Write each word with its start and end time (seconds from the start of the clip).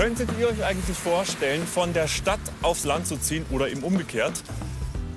Könntet 0.00 0.30
ihr 0.38 0.48
euch 0.48 0.64
eigentlich 0.64 0.96
vorstellen, 0.96 1.66
von 1.66 1.92
der 1.92 2.08
Stadt 2.08 2.40
aufs 2.62 2.84
Land 2.84 3.06
zu 3.06 3.18
ziehen 3.18 3.44
oder 3.50 3.68
eben 3.68 3.82
umgekehrt? 3.82 4.32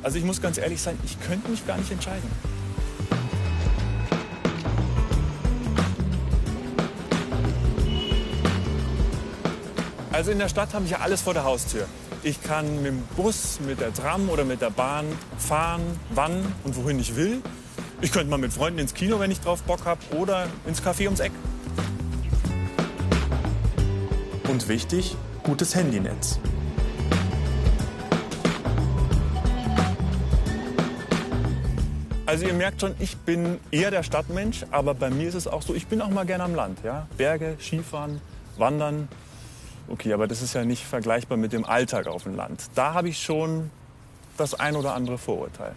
Also 0.01 0.17
ich 0.17 0.25
muss 0.25 0.41
ganz 0.41 0.57
ehrlich 0.57 0.81
sein, 0.81 0.99
ich 1.05 1.17
könnte 1.21 1.49
mich 1.49 1.65
gar 1.65 1.77
nicht 1.77 1.89
entscheiden. 1.89 2.29
Also 10.11 10.31
in 10.31 10.39
der 10.39 10.49
Stadt 10.49 10.73
habe 10.73 10.83
ich 10.83 10.91
ja 10.91 10.97
alles 10.99 11.21
vor 11.21 11.33
der 11.33 11.45
Haustür. 11.45 11.85
Ich 12.21 12.43
kann 12.43 12.75
mit 12.81 12.87
dem 12.87 13.03
Bus, 13.15 13.61
mit 13.65 13.79
der 13.79 13.93
Tram 13.93 14.27
oder 14.27 14.43
mit 14.43 14.59
der 14.59 14.69
Bahn 14.69 15.05
fahren, 15.37 15.97
wann 16.09 16.43
und 16.65 16.75
wohin 16.75 16.99
ich 16.99 17.15
will. 17.15 17.41
Ich 18.01 18.11
könnte 18.11 18.29
mal 18.29 18.35
mit 18.35 18.51
Freunden 18.51 18.79
ins 18.79 18.93
Kino, 18.93 19.17
wenn 19.21 19.31
ich 19.31 19.39
drauf 19.39 19.63
Bock 19.63 19.85
habe, 19.85 20.01
oder 20.17 20.47
ins 20.67 20.83
Café 20.83 21.05
ums 21.05 21.21
Eck. 21.21 21.31
Und 24.53 24.67
wichtig, 24.67 25.17
gutes 25.41 25.73
Handynetz. 25.73 26.37
Also 32.27 32.45
ihr 32.45 32.53
merkt 32.53 32.81
schon, 32.81 32.93
ich 32.99 33.17
bin 33.17 33.59
eher 33.71 33.89
der 33.89 34.03
Stadtmensch, 34.03 34.63
aber 34.69 34.93
bei 34.93 35.09
mir 35.09 35.27
ist 35.27 35.33
es 35.33 35.47
auch 35.47 35.63
so, 35.63 35.73
ich 35.73 35.87
bin 35.87 36.03
auch 36.03 36.09
mal 36.09 36.27
gerne 36.27 36.43
am 36.43 36.53
Land. 36.53 36.77
Ja? 36.83 37.07
Berge, 37.17 37.57
Skifahren, 37.59 38.21
Wandern. 38.55 39.07
Okay, 39.87 40.13
aber 40.13 40.27
das 40.27 40.43
ist 40.43 40.53
ja 40.53 40.63
nicht 40.63 40.83
vergleichbar 40.83 41.39
mit 41.39 41.51
dem 41.51 41.65
Alltag 41.65 42.05
auf 42.05 42.21
dem 42.21 42.35
Land. 42.35 42.69
Da 42.75 42.93
habe 42.93 43.09
ich 43.09 43.23
schon 43.23 43.71
das 44.37 44.53
ein 44.53 44.75
oder 44.75 44.93
andere 44.93 45.17
Vorurteil. 45.17 45.73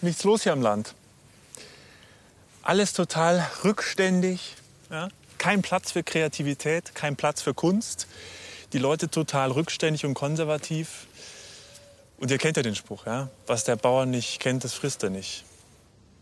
Nichts 0.00 0.24
los 0.24 0.42
hier 0.42 0.52
am 0.52 0.62
Land. 0.62 0.96
Alles 2.64 2.94
total 2.94 3.46
rückständig, 3.62 4.56
ja? 4.90 5.08
kein 5.36 5.60
Platz 5.60 5.92
für 5.92 6.02
Kreativität, 6.02 6.94
kein 6.94 7.14
Platz 7.14 7.42
für 7.42 7.52
Kunst. 7.52 8.06
Die 8.72 8.78
Leute 8.78 9.10
total 9.10 9.50
rückständig 9.50 10.06
und 10.06 10.14
konservativ. 10.14 11.06
Und 12.16 12.30
ihr 12.30 12.38
kennt 12.38 12.56
ja 12.56 12.62
den 12.62 12.74
Spruch, 12.74 13.04
ja? 13.04 13.28
was 13.46 13.64
der 13.64 13.76
Bauer 13.76 14.06
nicht 14.06 14.40
kennt, 14.40 14.64
das 14.64 14.72
frisst 14.72 15.02
er 15.02 15.10
nicht. 15.10 15.44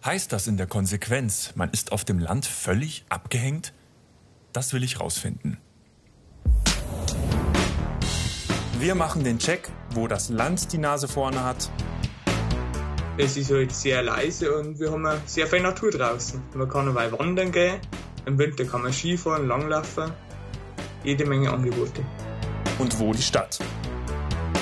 Heißt 0.05 0.33
das 0.33 0.49
in 0.49 0.57
der 0.57 0.67
Konsequenz, 0.67 1.53
man 1.55 1.71
ist 1.71 1.93
auf 1.93 2.05
dem 2.05 2.19
Land 2.19 2.45
völlig 2.47 3.05
abgehängt? 3.09 3.73
Das 4.53 4.73
will 4.73 4.83
ich 4.83 4.99
rausfinden. 4.99 5.59
Wir 8.81 8.97
machen 8.97 9.23
den 9.23 9.39
Check, 9.39 9.71
wo 9.91 10.09
das 10.09 10.29
Land 10.29 10.73
die 10.73 10.79
Nase 10.79 11.07
vorne 11.07 11.45
hat 11.45 11.71
es 13.19 13.37
ist 13.37 13.51
halt 13.51 13.73
sehr 13.73 14.03
leise 14.03 14.57
und 14.57 14.79
wir 14.79 14.91
haben 14.91 15.07
sehr 15.27 15.47
viel 15.47 15.61
Natur 15.61 15.91
draußen. 15.91 16.43
Man 16.55 16.69
kann 16.69 16.87
dabei 16.87 17.13
wandern 17.13 17.53
gehen, 17.53 17.79
im 18.27 18.39
Winter 18.39 18.65
kann 18.65 18.83
man 18.83 18.93
Skifahren, 18.93 19.47
langlaufen, 19.49 20.13
jede 21.05 21.27
Menge 21.27 21.51
Angebote. 21.51 22.05
Und 22.79 22.99
wo 22.99 23.13
die 23.13 23.23
Stadt? 23.23 23.59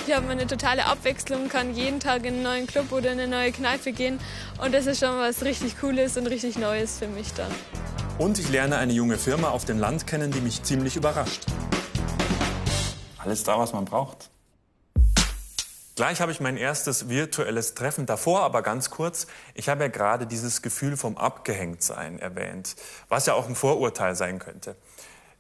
Ich 0.07 0.15
habe 0.15 0.29
eine 0.29 0.47
totale 0.47 0.87
Abwechslung, 0.87 1.49
kann 1.49 1.75
jeden 1.75 2.01
Tag 2.01 2.25
in 2.25 2.35
einen 2.35 2.43
neuen 2.43 2.67
Club 2.67 2.91
oder 2.91 3.13
in 3.13 3.21
eine 3.21 3.29
neue 3.29 3.53
Kneipe 3.53 3.93
gehen 3.93 4.19
und 4.63 4.75
das 4.75 4.87
ist 4.87 4.99
schon 4.99 5.17
was 5.19 5.45
richtig 5.45 5.79
Cooles 5.79 6.17
und 6.17 6.27
richtig 6.27 6.59
Neues 6.59 6.99
für 6.99 7.07
mich 7.07 7.33
dann. 7.35 7.53
Und 8.19 8.39
ich 8.39 8.51
lerne 8.51 8.79
eine 8.79 8.93
junge 8.93 9.17
Firma 9.17 9.51
auf 9.51 9.65
dem 9.65 9.79
Land 9.79 10.07
kennen, 10.07 10.33
die 10.33 10.41
mich 10.41 10.63
ziemlich 10.65 10.97
überrascht. 10.97 11.47
Alles 13.19 13.45
da, 13.45 13.59
was 13.59 13.73
man 13.73 13.85
braucht. 13.85 14.31
Gleich 16.01 16.23
habe 16.23 16.33
ich 16.33 16.41
mein 16.41 16.57
erstes 16.57 17.11
virtuelles 17.11 17.75
Treffen. 17.75 18.07
Davor 18.07 18.41
aber 18.41 18.63
ganz 18.63 18.89
kurz. 18.89 19.27
Ich 19.53 19.69
habe 19.69 19.83
ja 19.83 19.89
gerade 19.89 20.27
dieses 20.27 20.63
Gefühl 20.63 20.97
vom 20.97 21.19
Abgehängtsein 21.19 22.19
erwähnt, 22.19 22.75
was 23.11 23.27
ja 23.27 23.35
auch 23.35 23.47
ein 23.47 23.55
Vorurteil 23.55 24.15
sein 24.15 24.39
könnte. 24.39 24.77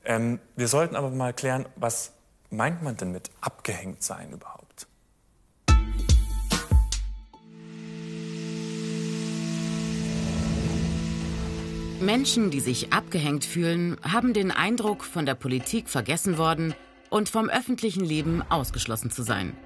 Ähm, 0.04 0.38
wir 0.56 0.68
sollten 0.68 0.96
aber 0.96 1.08
mal 1.08 1.32
klären, 1.32 1.64
was 1.76 2.12
meint 2.50 2.82
man 2.82 2.94
denn 2.98 3.10
mit 3.10 3.30
Abgehängtsein 3.40 4.32
überhaupt? 4.32 4.86
Menschen, 12.02 12.50
die 12.50 12.60
sich 12.60 12.92
abgehängt 12.92 13.46
fühlen, 13.46 13.96
haben 14.02 14.34
den 14.34 14.50
Eindruck, 14.50 15.04
von 15.04 15.24
der 15.24 15.36
Politik 15.36 15.88
vergessen 15.88 16.36
worden 16.36 16.74
und 17.08 17.30
vom 17.30 17.48
öffentlichen 17.48 18.04
Leben 18.04 18.42
ausgeschlossen 18.50 19.10
zu 19.10 19.22
sein. 19.22 19.56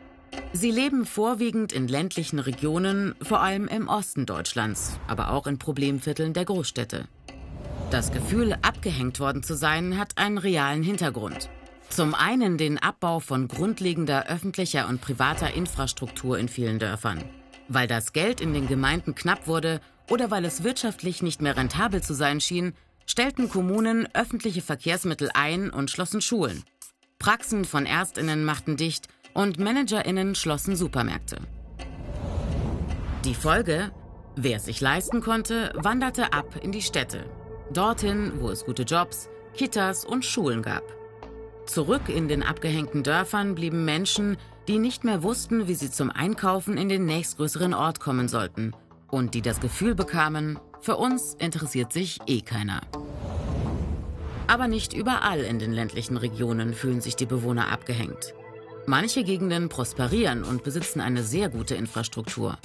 Sie 0.56 0.70
leben 0.70 1.04
vorwiegend 1.04 1.72
in 1.72 1.88
ländlichen 1.88 2.38
Regionen, 2.38 3.16
vor 3.20 3.40
allem 3.40 3.66
im 3.66 3.88
Osten 3.88 4.24
Deutschlands, 4.24 5.00
aber 5.08 5.32
auch 5.32 5.48
in 5.48 5.58
Problemvierteln 5.58 6.32
der 6.32 6.44
Großstädte. 6.44 7.08
Das 7.90 8.12
Gefühl, 8.12 8.56
abgehängt 8.62 9.18
worden 9.18 9.42
zu 9.42 9.56
sein, 9.56 9.98
hat 9.98 10.16
einen 10.16 10.38
realen 10.38 10.84
Hintergrund. 10.84 11.50
Zum 11.88 12.14
einen 12.14 12.56
den 12.56 12.78
Abbau 12.78 13.18
von 13.18 13.48
grundlegender 13.48 14.28
öffentlicher 14.28 14.88
und 14.88 15.00
privater 15.00 15.52
Infrastruktur 15.54 16.38
in 16.38 16.48
vielen 16.48 16.78
Dörfern. 16.78 17.24
Weil 17.66 17.88
das 17.88 18.12
Geld 18.12 18.40
in 18.40 18.54
den 18.54 18.68
Gemeinden 18.68 19.16
knapp 19.16 19.48
wurde 19.48 19.80
oder 20.08 20.30
weil 20.30 20.44
es 20.44 20.62
wirtschaftlich 20.62 21.20
nicht 21.20 21.42
mehr 21.42 21.56
rentabel 21.56 22.00
zu 22.00 22.14
sein 22.14 22.40
schien, 22.40 22.74
stellten 23.06 23.48
Kommunen 23.48 24.06
öffentliche 24.14 24.62
Verkehrsmittel 24.62 25.30
ein 25.34 25.70
und 25.70 25.90
schlossen 25.90 26.20
Schulen. 26.20 26.62
Praxen 27.18 27.64
von 27.64 27.86
Ärztinnen 27.86 28.44
machten 28.44 28.76
dicht 28.76 29.08
und 29.34 29.58
ManagerInnen 29.58 30.34
schlossen 30.34 30.76
Supermärkte. 30.76 31.38
Die 33.24 33.34
Folge? 33.34 33.90
Wer 34.36 34.56
es 34.56 34.64
sich 34.64 34.80
leisten 34.80 35.20
konnte, 35.20 35.72
wanderte 35.76 36.32
ab 36.32 36.56
in 36.62 36.72
die 36.72 36.82
Städte. 36.82 37.24
Dorthin, 37.72 38.32
wo 38.40 38.50
es 38.50 38.64
gute 38.64 38.82
Jobs, 38.82 39.28
Kitas 39.54 40.04
und 40.04 40.24
Schulen 40.24 40.62
gab. 40.62 40.82
Zurück 41.66 42.08
in 42.08 42.28
den 42.28 42.42
abgehängten 42.42 43.02
Dörfern 43.02 43.54
blieben 43.54 43.84
Menschen, 43.84 44.36
die 44.68 44.78
nicht 44.78 45.04
mehr 45.04 45.22
wussten, 45.22 45.68
wie 45.68 45.74
sie 45.74 45.90
zum 45.90 46.10
Einkaufen 46.10 46.76
in 46.76 46.88
den 46.88 47.06
nächstgrößeren 47.06 47.74
Ort 47.74 48.00
kommen 48.00 48.28
sollten 48.28 48.72
und 49.10 49.34
die 49.34 49.42
das 49.42 49.60
Gefühl 49.60 49.94
bekamen, 49.94 50.58
für 50.80 50.96
uns 50.96 51.34
interessiert 51.34 51.92
sich 51.92 52.18
eh 52.26 52.40
keiner. 52.40 52.82
Aber 54.46 54.68
nicht 54.68 54.92
überall 54.92 55.40
in 55.40 55.58
den 55.58 55.72
ländlichen 55.72 56.16
Regionen 56.16 56.74
fühlen 56.74 57.00
sich 57.00 57.16
die 57.16 57.26
Bewohner 57.26 57.72
abgehängt. 57.72 58.34
Manche 58.86 59.24
Gegenden 59.24 59.70
prosperieren 59.70 60.44
und 60.44 60.62
besitzen 60.62 61.00
eine 61.00 61.22
sehr 61.22 61.48
gute 61.48 61.74
Infrastruktur. 61.74 62.58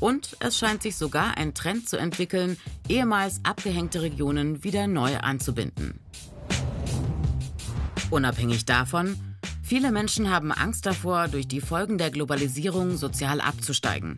Und 0.00 0.36
es 0.40 0.58
scheint 0.58 0.82
sich 0.82 0.96
sogar 0.96 1.36
ein 1.36 1.52
Trend 1.52 1.88
zu 1.88 1.98
entwickeln, 1.98 2.56
ehemals 2.88 3.40
abgehängte 3.42 4.00
Regionen 4.00 4.64
wieder 4.64 4.86
neu 4.86 5.18
anzubinden. 5.18 6.00
Unabhängig 8.10 8.64
davon, 8.64 9.16
viele 9.62 9.90
Menschen 9.92 10.30
haben 10.30 10.50
Angst 10.50 10.86
davor, 10.86 11.28
durch 11.28 11.46
die 11.46 11.60
Folgen 11.60 11.98
der 11.98 12.10
Globalisierung 12.10 12.96
sozial 12.96 13.42
abzusteigen. 13.42 14.16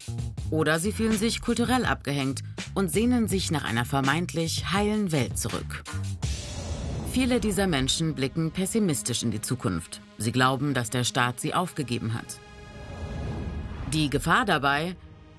Oder 0.50 0.78
sie 0.78 0.92
fühlen 0.92 1.18
sich 1.18 1.40
kulturell 1.40 1.84
abgehängt 1.84 2.42
und 2.74 2.92
sehnen 2.92 3.26
sich 3.26 3.50
nach 3.50 3.64
einer 3.64 3.84
vermeintlich 3.84 4.72
heilen 4.72 5.10
Welt 5.10 5.38
zurück. 5.38 5.82
Viele 7.20 7.40
dieser 7.40 7.66
Menschen 7.66 8.14
blicken 8.14 8.52
pessimistisch 8.52 9.24
in 9.24 9.32
die 9.32 9.40
Zukunft. 9.40 10.00
Sie 10.18 10.30
glauben, 10.30 10.72
dass 10.72 10.88
der 10.88 11.02
Staat 11.02 11.40
sie 11.40 11.52
aufgegeben 11.52 12.14
hat. 12.14 12.38
Die 13.92 14.08
Gefahr 14.08 14.44
dabei, 14.44 14.94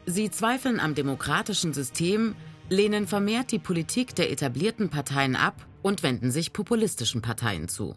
sie 0.05 0.29
zweifeln 0.29 0.81
am 0.81 0.93
demokratischen 0.93 1.73
System, 1.73 2.35
lehnen 2.67 3.07
vermehrt 3.07 3.53
die 3.53 3.59
Politik 3.59 4.13
der 4.13 4.29
etablierten 4.29 4.89
Parteien 4.89 5.37
ab 5.37 5.65
und 5.81 6.03
wenden 6.03 6.31
sich 6.31 6.51
populistischen 6.51 7.21
Parteien 7.21 7.69
zu. 7.69 7.95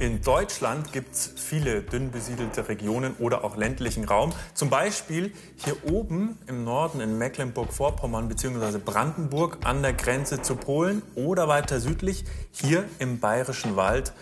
In 0.00 0.22
Deutschland 0.22 0.92
gibt 0.92 1.14
es 1.14 1.32
viele 1.36 1.82
dünn 1.82 2.10
besiedelte 2.10 2.68
Regionen 2.68 3.14
oder 3.20 3.44
auch 3.44 3.56
ländlichen 3.56 4.04
Raum. 4.04 4.32
Zum 4.52 4.68
Beispiel 4.68 5.32
hier 5.56 5.76
oben 5.84 6.36
im 6.48 6.64
Norden 6.64 7.00
in 7.00 7.16
Mecklenburg-Vorpommern 7.16 8.28
bzw. 8.28 8.78
Brandenburg 8.78 9.58
an 9.62 9.82
der 9.82 9.92
Grenze 9.92 10.42
zu 10.42 10.56
Polen 10.56 11.02
oder 11.14 11.46
weiter 11.46 11.78
südlich 11.78 12.24
hier 12.50 12.84
im 12.98 13.20
Bayerischen 13.20 13.76
Wald 13.76 14.12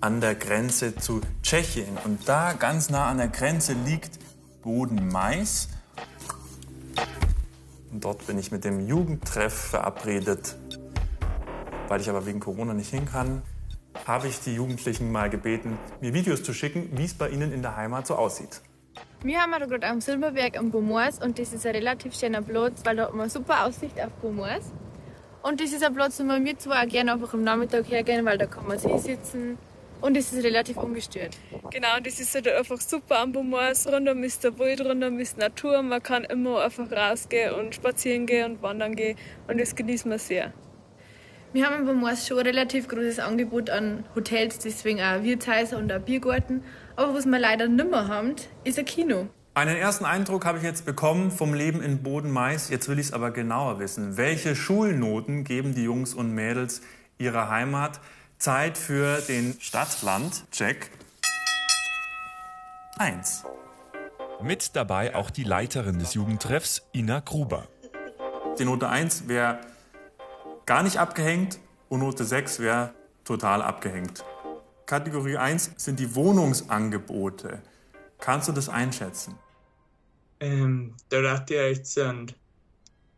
an 0.00 0.22
der 0.22 0.34
Grenze 0.34 0.96
zu 0.96 1.20
Tschechien. 1.42 1.98
Und 2.04 2.26
da 2.26 2.54
ganz 2.54 2.88
nah 2.88 3.08
an 3.08 3.18
der 3.18 3.28
Grenze 3.28 3.74
liegt 3.74 4.18
Boden-Mais. 4.62 5.68
Und 7.92 8.02
dort 8.02 8.26
bin 8.26 8.38
ich 8.38 8.50
mit 8.50 8.64
dem 8.64 8.86
Jugendtreff 8.86 9.52
verabredet. 9.52 10.56
Weil 11.88 12.00
ich 12.00 12.08
aber 12.08 12.24
wegen 12.24 12.40
Corona 12.40 12.72
nicht 12.72 12.90
hin 12.90 13.04
kann, 13.04 13.42
habe 14.08 14.26
ich 14.26 14.40
die 14.40 14.54
Jugendlichen 14.54 15.12
mal 15.12 15.28
gebeten, 15.28 15.78
mir 16.00 16.14
Videos 16.14 16.42
zu 16.42 16.54
schicken, 16.54 16.88
wie 16.96 17.04
es 17.04 17.12
bei 17.14 17.28
ihnen 17.28 17.52
in 17.52 17.60
der 17.60 17.76
Heimat 17.76 18.06
so 18.06 18.14
aussieht. 18.14 18.62
Wir 19.22 19.40
haben 19.40 19.52
gerade 19.52 19.86
am 19.86 20.00
Silberberg 20.00 20.56
am 20.56 20.70
Bomors 20.70 21.18
und 21.18 21.38
das 21.38 21.52
ist 21.52 21.66
ein 21.66 21.74
relativ 21.74 22.14
schöner 22.14 22.40
Platz, 22.40 22.80
weil 22.84 22.96
da 22.96 23.04
hat 23.04 23.12
man 23.12 23.22
eine 23.22 23.30
super 23.30 23.66
Aussicht 23.66 24.00
auf 24.00 24.12
Bomors. 24.22 24.72
Und 25.42 25.60
das 25.60 25.72
ist 25.72 25.84
ein 25.84 25.94
Platz, 25.94 26.18
wo 26.18 26.24
wir 26.24 26.58
zwar 26.58 26.82
auch 26.82 26.88
gerne 26.88 27.12
einfach 27.12 27.34
am 27.34 27.44
Nachmittag 27.44 27.88
hergehen, 27.90 28.24
weil 28.24 28.38
da 28.38 28.46
kann 28.46 28.66
man 28.66 28.78
sich 28.78 28.92
sitzen 28.98 29.58
und 30.00 30.16
es 30.16 30.32
ist 30.32 30.42
relativ 30.42 30.78
ungestört. 30.78 31.36
Genau, 31.70 31.96
und 31.96 32.06
das 32.06 32.18
ist 32.18 32.34
halt 32.34 32.48
einfach 32.48 32.80
super 32.80 33.18
am 33.18 33.32
Bomors. 33.32 33.86
Rundum 33.86 34.22
ist 34.24 34.42
der 34.42 34.58
Wald, 34.58 34.80
rundum 34.80 35.18
ist 35.18 35.36
Natur. 35.36 35.82
Man 35.82 36.02
kann 36.02 36.24
immer 36.24 36.62
einfach 36.62 36.90
rausgehen 36.90 37.52
und 37.54 37.74
spazieren 37.74 38.24
gehen 38.24 38.52
und 38.52 38.62
wandern 38.62 38.96
gehen 38.96 39.18
und 39.48 39.60
das 39.60 39.74
genießen 39.74 40.10
wir 40.10 40.18
sehr. 40.18 40.52
Wir 41.54 41.64
haben 41.64 41.80
in 41.80 41.86
Pomoers 41.86 42.28
schon 42.28 42.40
ein 42.40 42.46
relativ 42.46 42.88
großes 42.88 43.20
Angebot 43.20 43.70
an 43.70 44.04
Hotels, 44.14 44.58
deswegen 44.58 45.00
auch 45.00 45.22
Wirtshäuser 45.22 45.78
und 45.78 45.90
auch 45.90 45.98
Biergarten. 45.98 46.62
Aber 46.94 47.14
was 47.14 47.24
wir 47.24 47.38
leider 47.38 47.68
nicht 47.68 47.90
mehr 47.90 48.06
haben, 48.06 48.34
ist 48.64 48.78
ein 48.78 48.84
Kino. 48.84 49.28
Einen 49.54 49.76
ersten 49.76 50.04
Eindruck 50.04 50.44
habe 50.44 50.58
ich 50.58 50.64
jetzt 50.64 50.84
bekommen 50.84 51.30
vom 51.30 51.54
Leben 51.54 51.82
in 51.82 52.02
Boden-Mais. 52.02 52.68
Jetzt 52.68 52.88
will 52.88 52.98
ich 52.98 53.06
es 53.06 53.12
aber 53.14 53.30
genauer 53.30 53.78
wissen. 53.78 54.18
Welche 54.18 54.54
Schulnoten 54.54 55.42
geben 55.44 55.74
die 55.74 55.84
Jungs 55.84 56.12
und 56.12 56.34
Mädels 56.34 56.82
ihrer 57.16 57.48
Heimat? 57.48 57.98
Zeit 58.36 58.76
für 58.76 59.18
den 59.22 59.56
Stadtland-Check. 59.58 60.90
Eins. 62.98 63.44
Mit 64.42 64.76
dabei 64.76 65.14
auch 65.14 65.30
die 65.30 65.44
Leiterin 65.44 65.98
des 65.98 66.12
Jugendtreffs, 66.12 66.82
Ina 66.94 67.20
Gruber. 67.20 67.66
Die 68.58 68.66
Note 68.66 68.88
1 68.88 69.28
wäre 69.28 69.58
gar 70.68 70.82
nicht 70.82 70.98
abgehängt 70.98 71.58
und 71.88 72.00
Note 72.00 72.26
6 72.26 72.60
wäre 72.60 72.92
total 73.24 73.62
abgehängt. 73.62 74.22
Kategorie 74.84 75.38
1 75.38 75.72
sind 75.78 75.98
die 75.98 76.14
Wohnungsangebote. 76.14 77.62
Kannst 78.20 78.48
du 78.48 78.52
das 78.52 78.68
einschätzen? 78.68 79.34
Ähm, 80.40 80.92
da 81.08 81.22
dachte 81.22 81.54
ich 81.54 81.78
jetzt 81.78 81.94
sind 81.94 82.34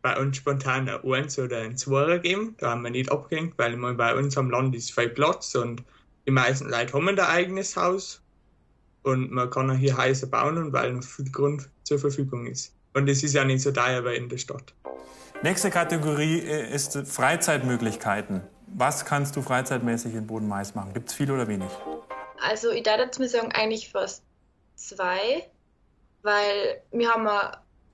bei 0.01 0.17
uns 0.17 0.37
spontan 0.37 0.87
ein 0.87 1.03
1 1.03 1.39
oder 1.39 1.57
ein 1.57 1.75
2 1.75 2.19
geben. 2.19 2.55
Da 2.57 2.71
haben 2.71 2.83
wir 2.83 2.89
nicht 2.89 3.11
abgehängt, 3.11 3.57
weil 3.57 3.75
man 3.75 3.97
bei 3.97 4.15
uns 4.15 4.37
am 4.37 4.49
Land 4.49 4.73
ist 4.73 4.93
viel 4.93 5.09
Platz 5.09 5.53
und 5.53 5.83
die 6.25 6.31
meisten 6.31 6.69
Leute 6.69 6.93
haben 6.93 7.09
ein 7.09 7.19
eigenes 7.19 7.75
Haus 7.75 8.21
und 9.03 9.29
man 9.29 9.49
kann 9.49 9.69
auch 9.69 9.75
hier 9.75 9.97
Häuser 9.97 10.27
bauen 10.27 10.71
weil 10.71 10.93
noch 10.93 11.03
viel 11.03 11.29
Grund 11.29 11.69
zur 11.83 11.99
Verfügung 11.99 12.47
ist. 12.47 12.73
Und 12.93 13.09
es 13.09 13.23
ist 13.23 13.33
ja 13.33 13.43
nicht 13.43 13.61
so 13.61 13.73
teuer 13.73 14.05
wie 14.05 14.15
in 14.15 14.29
der 14.29 14.37
Stadt. 14.37 14.73
Nächste 15.43 15.71
Kategorie 15.71 16.39
äh, 16.39 16.71
ist 16.71 16.95
Freizeitmöglichkeiten. 17.07 18.43
Was 18.67 19.05
kannst 19.05 19.35
du 19.35 19.41
freizeitmäßig 19.41 20.13
in 20.13 20.27
Boden-Mais 20.27 20.75
machen? 20.75 20.93
Gibt 20.93 21.09
es 21.09 21.15
viel 21.15 21.31
oder 21.31 21.47
wenig? 21.47 21.69
Also 22.39 22.69
ich 22.69 22.83
darf 22.83 22.99
jetzt 22.99 23.17
mal 23.17 23.27
sagen, 23.27 23.51
eigentlich 23.51 23.89
fast 23.89 24.23
zwei, 24.75 25.49
weil 26.21 26.81
wir 26.91 27.09
haben 27.09 27.27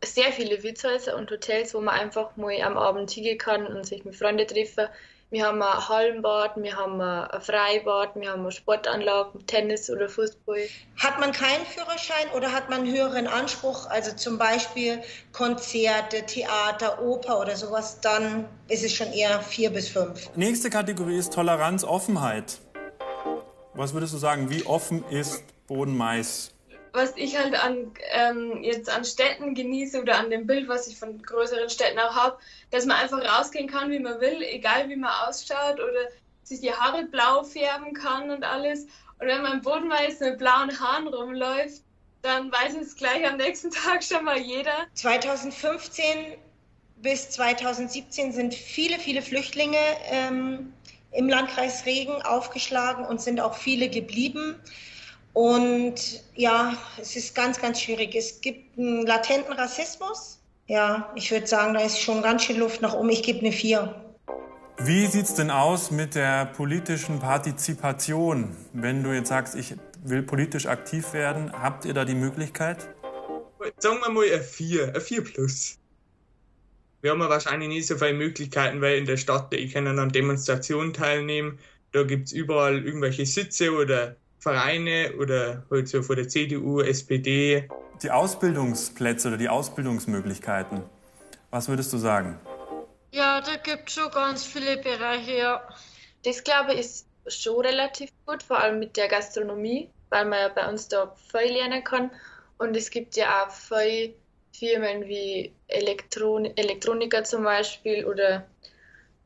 sehr 0.04 0.34
viele 0.34 0.62
Wirtshäuser 0.62 1.16
und 1.16 1.32
Hotels, 1.32 1.74
wo 1.74 1.80
man 1.80 1.98
einfach 1.98 2.36
mal 2.36 2.62
am 2.62 2.78
Abend 2.78 3.10
hingehen 3.12 3.38
kann 3.38 3.66
und 3.66 3.86
sich 3.86 4.04
mit 4.04 4.18
Freunden 4.18 4.46
treffen 4.46 4.90
wir 5.30 5.46
haben 5.46 5.62
ein 5.62 5.90
Hallenbad, 5.90 6.56
wir 6.56 6.76
haben 6.76 7.02
ein 7.02 7.42
Freibad, 7.42 8.16
wir 8.16 8.32
haben 8.32 8.42
eine 8.42 8.52
Sportanlage, 8.52 9.38
Tennis 9.46 9.90
oder 9.90 10.08
Fußball. 10.08 10.62
Hat 10.98 11.20
man 11.20 11.34
keinen 11.34 11.66
Führerschein 11.66 12.30
oder 12.36 12.54
hat 12.54 12.70
man 12.70 12.82
einen 12.82 12.94
höheren 12.94 13.28
Anspruch, 13.28 13.90
also 13.90 14.16
zum 14.16 14.38
Beispiel 14.38 15.02
Konzerte, 15.34 16.26
Theater, 16.26 17.02
Oper 17.02 17.42
oder 17.42 17.56
sowas, 17.56 18.00
dann 18.00 18.48
ist 18.70 18.86
es 18.86 18.94
schon 18.94 19.12
eher 19.12 19.42
vier 19.42 19.70
bis 19.70 19.90
fünf. 19.90 20.30
Nächste 20.36 20.70
Kategorie 20.70 21.18
ist 21.18 21.34
Toleranz, 21.34 21.84
Offenheit. 21.84 22.60
Was 23.74 23.94
würdest 23.94 24.14
du 24.14 24.18
sagen, 24.18 24.50
wie 24.50 24.66
offen 24.66 25.04
ist 25.10 25.44
Bodenmais? 25.68 26.57
Was 26.98 27.16
ich 27.16 27.38
halt 27.38 27.56
an, 27.56 27.92
ähm, 28.12 28.64
jetzt 28.64 28.90
an 28.90 29.06
Städten 29.06 29.54
genieße 29.54 30.02
oder 30.02 30.18
an 30.18 30.32
dem 30.32 30.48
Bild, 30.48 30.68
was 30.68 30.88
ich 30.88 30.98
von 30.98 31.22
größeren 31.22 31.70
Städten 31.70 32.00
auch 32.00 32.16
habe, 32.16 32.38
dass 32.72 32.86
man 32.86 32.98
einfach 32.98 33.22
rausgehen 33.24 33.70
kann, 33.70 33.92
wie 33.92 34.00
man 34.00 34.20
will, 34.20 34.42
egal 34.42 34.90
wie 34.90 34.96
man 34.96 35.12
ausschaut 35.28 35.76
oder 35.76 36.10
sich 36.44 36.60
die 36.60 36.74
Haare 36.74 37.06
blau 37.06 37.44
färben 37.44 37.94
kann 37.94 38.32
und 38.32 38.44
alles. 38.44 38.86
Und 39.20 39.28
wenn 39.28 39.44
man 39.44 39.54
im 39.54 39.62
Bodenmais 39.62 40.20
mit 40.20 40.40
blauen 40.40 40.78
Haaren 40.80 41.08
rumläuft, 41.08 41.84
dann 42.24 42.52
weiß 42.52 42.76
es 42.82 42.96
gleich 42.96 43.26
am 43.28 43.38
nächsten 43.38 43.70
Tag 43.86 44.04
schon 44.04 44.26
mal 44.26 44.38
jeder. 44.38 44.88
2015 44.96 46.36
bis 46.98 47.30
2017 47.30 48.34
sind 48.34 48.56
viele, 48.56 48.98
viele 48.98 49.22
Flüchtlinge 49.22 49.78
ähm, 50.10 50.74
im 51.12 51.30
Landkreis 51.30 51.86
Regen 51.86 52.24
aufgeschlagen 52.24 53.06
und 53.06 53.22
sind 53.22 53.40
auch 53.40 53.54
viele 53.54 53.88
geblieben. 53.88 54.60
Und 55.38 56.24
ja, 56.34 56.76
es 57.00 57.16
ist 57.16 57.36
ganz, 57.36 57.62
ganz 57.62 57.80
schwierig. 57.80 58.16
Es 58.16 58.42
gibt 58.42 58.76
einen 58.76 59.06
latenten 59.06 59.54
Rassismus. 59.54 60.40
Ja, 60.66 61.14
ich 61.14 61.30
würde 61.30 61.46
sagen, 61.46 61.76
da 61.76 61.82
ist 61.82 62.02
schon 62.02 62.24
ganz 62.24 62.44
schön 62.44 62.58
Luft 62.58 62.82
nach 62.82 62.96
oben. 62.96 63.12
Ich 63.12 63.22
gebe 63.22 63.42
eine 63.42 63.52
4. 63.52 63.94
Wie 64.80 65.06
sieht 65.06 65.26
es 65.26 65.36
denn 65.36 65.52
aus 65.52 65.92
mit 65.92 66.16
der 66.16 66.48
politischen 66.48 67.20
Partizipation? 67.20 68.58
Wenn 68.74 69.04
du 69.04 69.12
jetzt 69.12 69.30
sagst, 69.30 69.54
ich 69.54 69.76
will 70.04 70.24
politisch 70.24 70.66
aktiv 70.66 71.14
werden, 71.14 71.54
habt 71.54 71.86
ihr 71.86 71.94
da 71.94 72.04
die 72.04 72.16
Möglichkeit? 72.16 72.88
Sagen 73.78 74.00
wir 74.02 74.10
mal 74.10 74.26
eine 74.26 74.42
4, 74.42 74.88
eine 74.88 75.02
4 75.02 75.24
plus. 75.24 75.78
Wir 77.02 77.12
haben 77.12 77.22
ja 77.22 77.30
wahrscheinlich 77.30 77.70
nicht 77.70 77.86
so 77.86 77.96
viele 77.96 78.14
Möglichkeiten, 78.14 78.82
weil 78.82 78.98
in 78.98 79.06
der 79.06 79.18
Stadt, 79.18 79.54
ich 79.54 79.72
kann 79.72 79.86
an 79.86 80.10
Demonstrationen 80.10 80.94
teilnehmen. 80.94 81.60
Da 81.92 82.02
gibt 82.02 82.26
es 82.26 82.34
überall 82.34 82.84
irgendwelche 82.84 83.28
Sitze 83.28 83.72
oder 83.72 84.16
Vereine 84.48 85.14
oder 85.20 85.64
halt 85.70 85.90
so 85.90 86.02
von 86.02 86.16
der 86.16 86.30
CDU, 86.30 86.80
SPD. 86.80 87.68
Die 88.02 88.10
Ausbildungsplätze 88.10 89.28
oder 89.28 89.38
die 89.38 89.50
Ausbildungsmöglichkeiten, 89.50 90.84
was 91.52 91.68
würdest 91.68 91.92
du 91.92 91.98
sagen? 91.98 92.40
Ja, 93.12 93.42
da 93.42 93.58
gibt 93.58 93.90
es 93.90 93.96
schon 93.96 94.10
ganz 94.10 94.46
viele 94.46 94.78
Bereiche, 94.78 95.38
ja. 95.38 95.68
Das 96.24 96.42
glaube 96.44 96.76
ich 96.76 96.80
ist 96.80 97.08
schon 97.28 97.60
relativ 97.60 98.10
gut, 98.26 98.42
vor 98.42 98.60
allem 98.60 98.80
mit 98.80 98.96
der 98.96 99.10
Gastronomie, 99.10 99.90
weil 100.12 100.24
man 100.24 100.40
ja 100.40 100.48
bei 100.48 100.70
uns 100.70 100.88
da 100.88 101.14
viel 101.30 101.52
lernen 101.52 101.84
kann. 101.84 102.10
Und 102.58 102.78
es 102.78 102.90
gibt 102.90 103.18
ja 103.18 103.44
auch 103.44 103.52
viele 103.52 104.14
Firmen 104.54 105.08
wie 105.08 105.52
Elektron 105.68 106.46
Elektroniker 106.56 107.26
zum 107.26 107.44
Beispiel 107.44 108.06
oder 108.06 108.48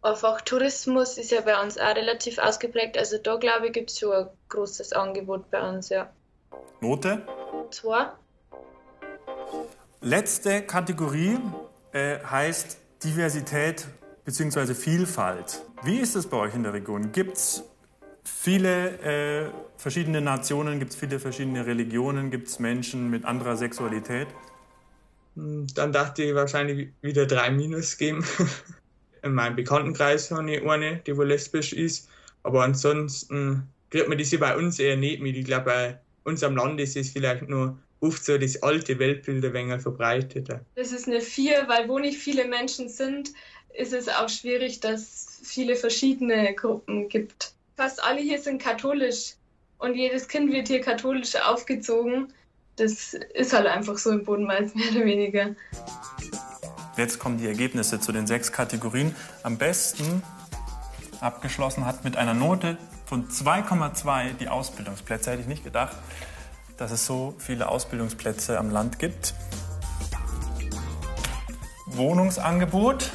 Einfach 0.03 0.41
Tourismus 0.41 1.19
ist 1.19 1.29
ja 1.29 1.41
bei 1.41 1.61
uns 1.61 1.77
auch 1.77 1.95
relativ 1.95 2.39
ausgeprägt. 2.39 2.97
Also 2.97 3.19
da 3.19 3.35
glaube 3.35 3.67
ich, 3.67 3.73
gibt 3.73 3.91
es 3.91 3.99
schon 3.99 4.13
ein 4.13 4.27
großes 4.49 4.93
Angebot 4.93 5.49
bei 5.51 5.61
uns, 5.69 5.89
ja. 5.89 6.11
Note? 6.79 7.21
Zwei. 7.69 8.07
Letzte 10.01 10.63
Kategorie 10.63 11.37
äh, 11.91 12.17
heißt 12.19 12.79
Diversität 13.03 13.87
bzw. 14.25 14.73
Vielfalt. 14.73 15.61
Wie 15.83 15.99
ist 15.99 16.15
es 16.15 16.25
bei 16.25 16.37
euch 16.37 16.55
in 16.55 16.63
der 16.63 16.73
Region? 16.73 17.11
Gibt 17.11 17.37
es 17.37 17.63
viele 18.23 18.97
äh, 19.01 19.51
verschiedene 19.77 20.19
Nationen, 20.19 20.79
gibt 20.79 20.93
es 20.93 20.97
viele 20.97 21.19
verschiedene 21.19 21.67
Religionen, 21.67 22.31
gibt 22.31 22.47
es 22.47 22.57
Menschen 22.57 23.11
mit 23.11 23.25
anderer 23.25 23.55
Sexualität? 23.55 24.27
Hm, 25.35 25.67
dann 25.75 25.91
dachte 25.91 26.23
ich 26.23 26.33
wahrscheinlich 26.33 26.89
wieder 27.01 27.27
drei 27.27 27.51
Minus 27.51 27.97
geben. 27.97 28.25
in 29.23 29.33
meinem 29.33 29.55
Bekanntenkreis 29.55 30.31
habe 30.31 30.51
ich 30.51 30.63
eine, 30.63 30.97
die 31.05 31.15
wohl 31.15 31.27
lesbisch 31.27 31.73
ist. 31.73 32.09
Aber 32.43 32.63
ansonsten 32.63 33.67
kriegt 33.89 34.09
man 34.09 34.17
diese 34.17 34.37
bei 34.37 34.55
uns 34.55 34.79
eher 34.79 34.97
nicht 34.97 35.21
mit. 35.21 35.35
Ich 35.35 35.45
glaube, 35.45 35.65
bei 35.65 35.99
uns 36.23 36.43
am 36.43 36.55
Land 36.55 36.79
ist 36.79 36.95
es 36.95 37.09
vielleicht 37.11 37.47
nur 37.47 37.77
oft 37.99 38.23
so 38.25 38.37
das 38.37 38.61
alte 38.63 38.97
Weltbild 38.97 39.45
ein 39.45 39.53
wenig 39.53 39.81
verbreiteter. 39.81 40.61
Das 40.75 40.91
ist 40.91 41.07
eine 41.07 41.21
Vier, 41.21 41.65
weil 41.67 41.87
wo 41.87 41.99
nicht 41.99 42.17
viele 42.17 42.45
Menschen 42.45 42.89
sind, 42.89 43.29
ist 43.73 43.93
es 43.93 44.09
auch 44.09 44.27
schwierig, 44.27 44.79
dass 44.79 45.39
viele 45.43 45.75
verschiedene 45.75 46.53
Gruppen 46.55 47.07
gibt. 47.09 47.53
Fast 47.77 48.03
alle 48.03 48.21
hier 48.21 48.39
sind 48.39 48.61
katholisch 48.61 49.33
und 49.77 49.95
jedes 49.95 50.27
Kind 50.27 50.51
wird 50.51 50.67
hier 50.67 50.81
katholisch 50.81 51.35
aufgezogen. 51.35 52.33
Das 52.75 53.13
ist 53.13 53.53
halt 53.53 53.67
einfach 53.67 53.97
so 53.97 54.11
im 54.11 54.23
Bodenmais 54.23 54.73
mehr 54.75 54.91
oder 54.91 55.05
weniger. 55.05 55.55
Jetzt 56.97 57.19
kommen 57.19 57.37
die 57.37 57.47
Ergebnisse 57.47 57.99
zu 57.99 58.11
den 58.11 58.27
sechs 58.27 58.51
Kategorien. 58.51 59.15
Am 59.43 59.57
besten 59.57 60.23
abgeschlossen 61.21 61.85
hat 61.85 62.03
mit 62.03 62.17
einer 62.17 62.33
Note 62.33 62.77
von 63.05 63.29
2,2 63.29 64.33
die 64.33 64.49
Ausbildungsplätze. 64.49 65.31
Hätte 65.31 65.41
ich 65.41 65.47
nicht 65.47 65.63
gedacht, 65.63 65.95
dass 66.77 66.91
es 66.91 67.05
so 67.05 67.35
viele 67.37 67.69
Ausbildungsplätze 67.69 68.57
am 68.57 68.69
Land 68.69 68.99
gibt. 68.99 69.33
Wohnungsangebot 71.85 73.11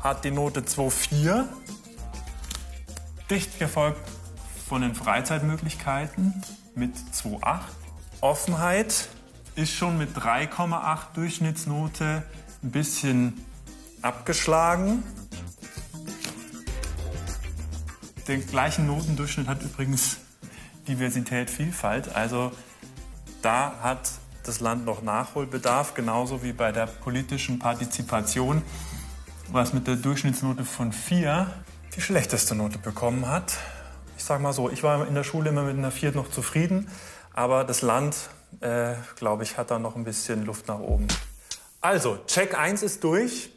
hat 0.00 0.24
die 0.24 0.30
Note 0.30 0.60
2,4. 0.60 1.44
Dicht 3.30 3.58
gefolgt 3.58 4.00
von 4.68 4.82
den 4.82 4.94
Freizeitmöglichkeiten 4.94 6.42
mit 6.74 6.96
2,8. 6.96 7.60
Offenheit 8.20 9.08
ist 9.56 9.72
schon 9.72 9.96
mit 9.96 10.14
3,8 10.16 11.14
Durchschnittsnote 11.14 12.22
ein 12.62 12.70
bisschen 12.70 13.44
abgeschlagen. 14.02 15.02
Den 18.28 18.46
gleichen 18.46 18.86
Notendurchschnitt 18.86 19.48
hat 19.48 19.62
übrigens 19.62 20.18
Diversität, 20.86 21.48
Vielfalt. 21.48 22.14
Also 22.14 22.52
da 23.40 23.76
hat 23.82 24.12
das 24.44 24.60
Land 24.60 24.84
noch 24.84 25.02
Nachholbedarf, 25.02 25.94
genauso 25.94 26.42
wie 26.42 26.52
bei 26.52 26.70
der 26.70 26.86
politischen 26.86 27.58
Partizipation, 27.58 28.62
was 29.50 29.72
mit 29.72 29.86
der 29.86 29.96
Durchschnittsnote 29.96 30.66
von 30.66 30.92
4 30.92 31.50
die 31.96 32.02
schlechteste 32.02 32.54
Note 32.54 32.78
bekommen 32.78 33.26
hat. 33.26 33.56
Ich 34.18 34.24
sage 34.24 34.42
mal 34.42 34.52
so, 34.52 34.68
ich 34.68 34.82
war 34.82 35.08
in 35.08 35.14
der 35.14 35.24
Schule 35.24 35.48
immer 35.48 35.62
mit 35.62 35.78
einer 35.78 35.90
4 35.90 36.12
noch 36.12 36.30
zufrieden, 36.30 36.88
aber 37.32 37.64
das 37.64 37.80
Land 37.80 38.16
äh, 38.60 38.94
glaube 39.16 39.42
ich, 39.42 39.56
hat 39.58 39.70
da 39.70 39.78
noch 39.78 39.96
ein 39.96 40.04
bisschen 40.04 40.44
Luft 40.44 40.68
nach 40.68 40.80
oben. 40.80 41.08
Also, 41.80 42.18
Check 42.26 42.58
1 42.58 42.82
ist 42.82 43.04
durch. 43.04 43.50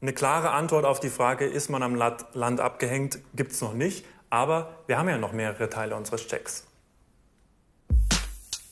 Eine 0.00 0.12
klare 0.12 0.50
Antwort 0.50 0.84
auf 0.84 1.00
die 1.00 1.08
Frage, 1.08 1.46
ist 1.46 1.70
man 1.70 1.82
am 1.82 1.94
Land 1.94 2.60
abgehängt, 2.60 3.18
gibt 3.34 3.52
es 3.52 3.60
noch 3.60 3.72
nicht. 3.72 4.04
Aber 4.28 4.80
wir 4.86 4.98
haben 4.98 5.08
ja 5.08 5.16
noch 5.16 5.32
mehrere 5.32 5.70
Teile 5.70 5.96
unseres 5.96 6.26
Checks. 6.26 6.66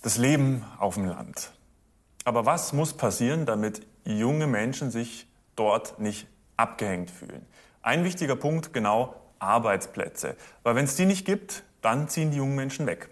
Das 0.02 0.18
Leben 0.18 0.64
auf 0.78 0.94
dem 0.94 1.06
Land. 1.06 1.52
Aber 2.24 2.44
was 2.44 2.72
muss 2.72 2.92
passieren, 2.94 3.46
damit 3.46 3.86
junge 4.04 4.46
Menschen 4.46 4.90
sich 4.90 5.28
dort 5.56 5.98
nicht 6.00 6.26
abgehängt 6.56 7.10
fühlen? 7.10 7.46
Ein 7.82 8.04
wichtiger 8.04 8.36
Punkt, 8.36 8.72
genau 8.72 9.14
Arbeitsplätze. 9.38 10.36
Weil 10.62 10.74
wenn 10.74 10.84
es 10.84 10.96
die 10.96 11.06
nicht 11.06 11.24
gibt, 11.24 11.62
dann 11.80 12.08
ziehen 12.08 12.30
die 12.30 12.38
jungen 12.38 12.56
Menschen 12.56 12.86
weg. 12.86 13.08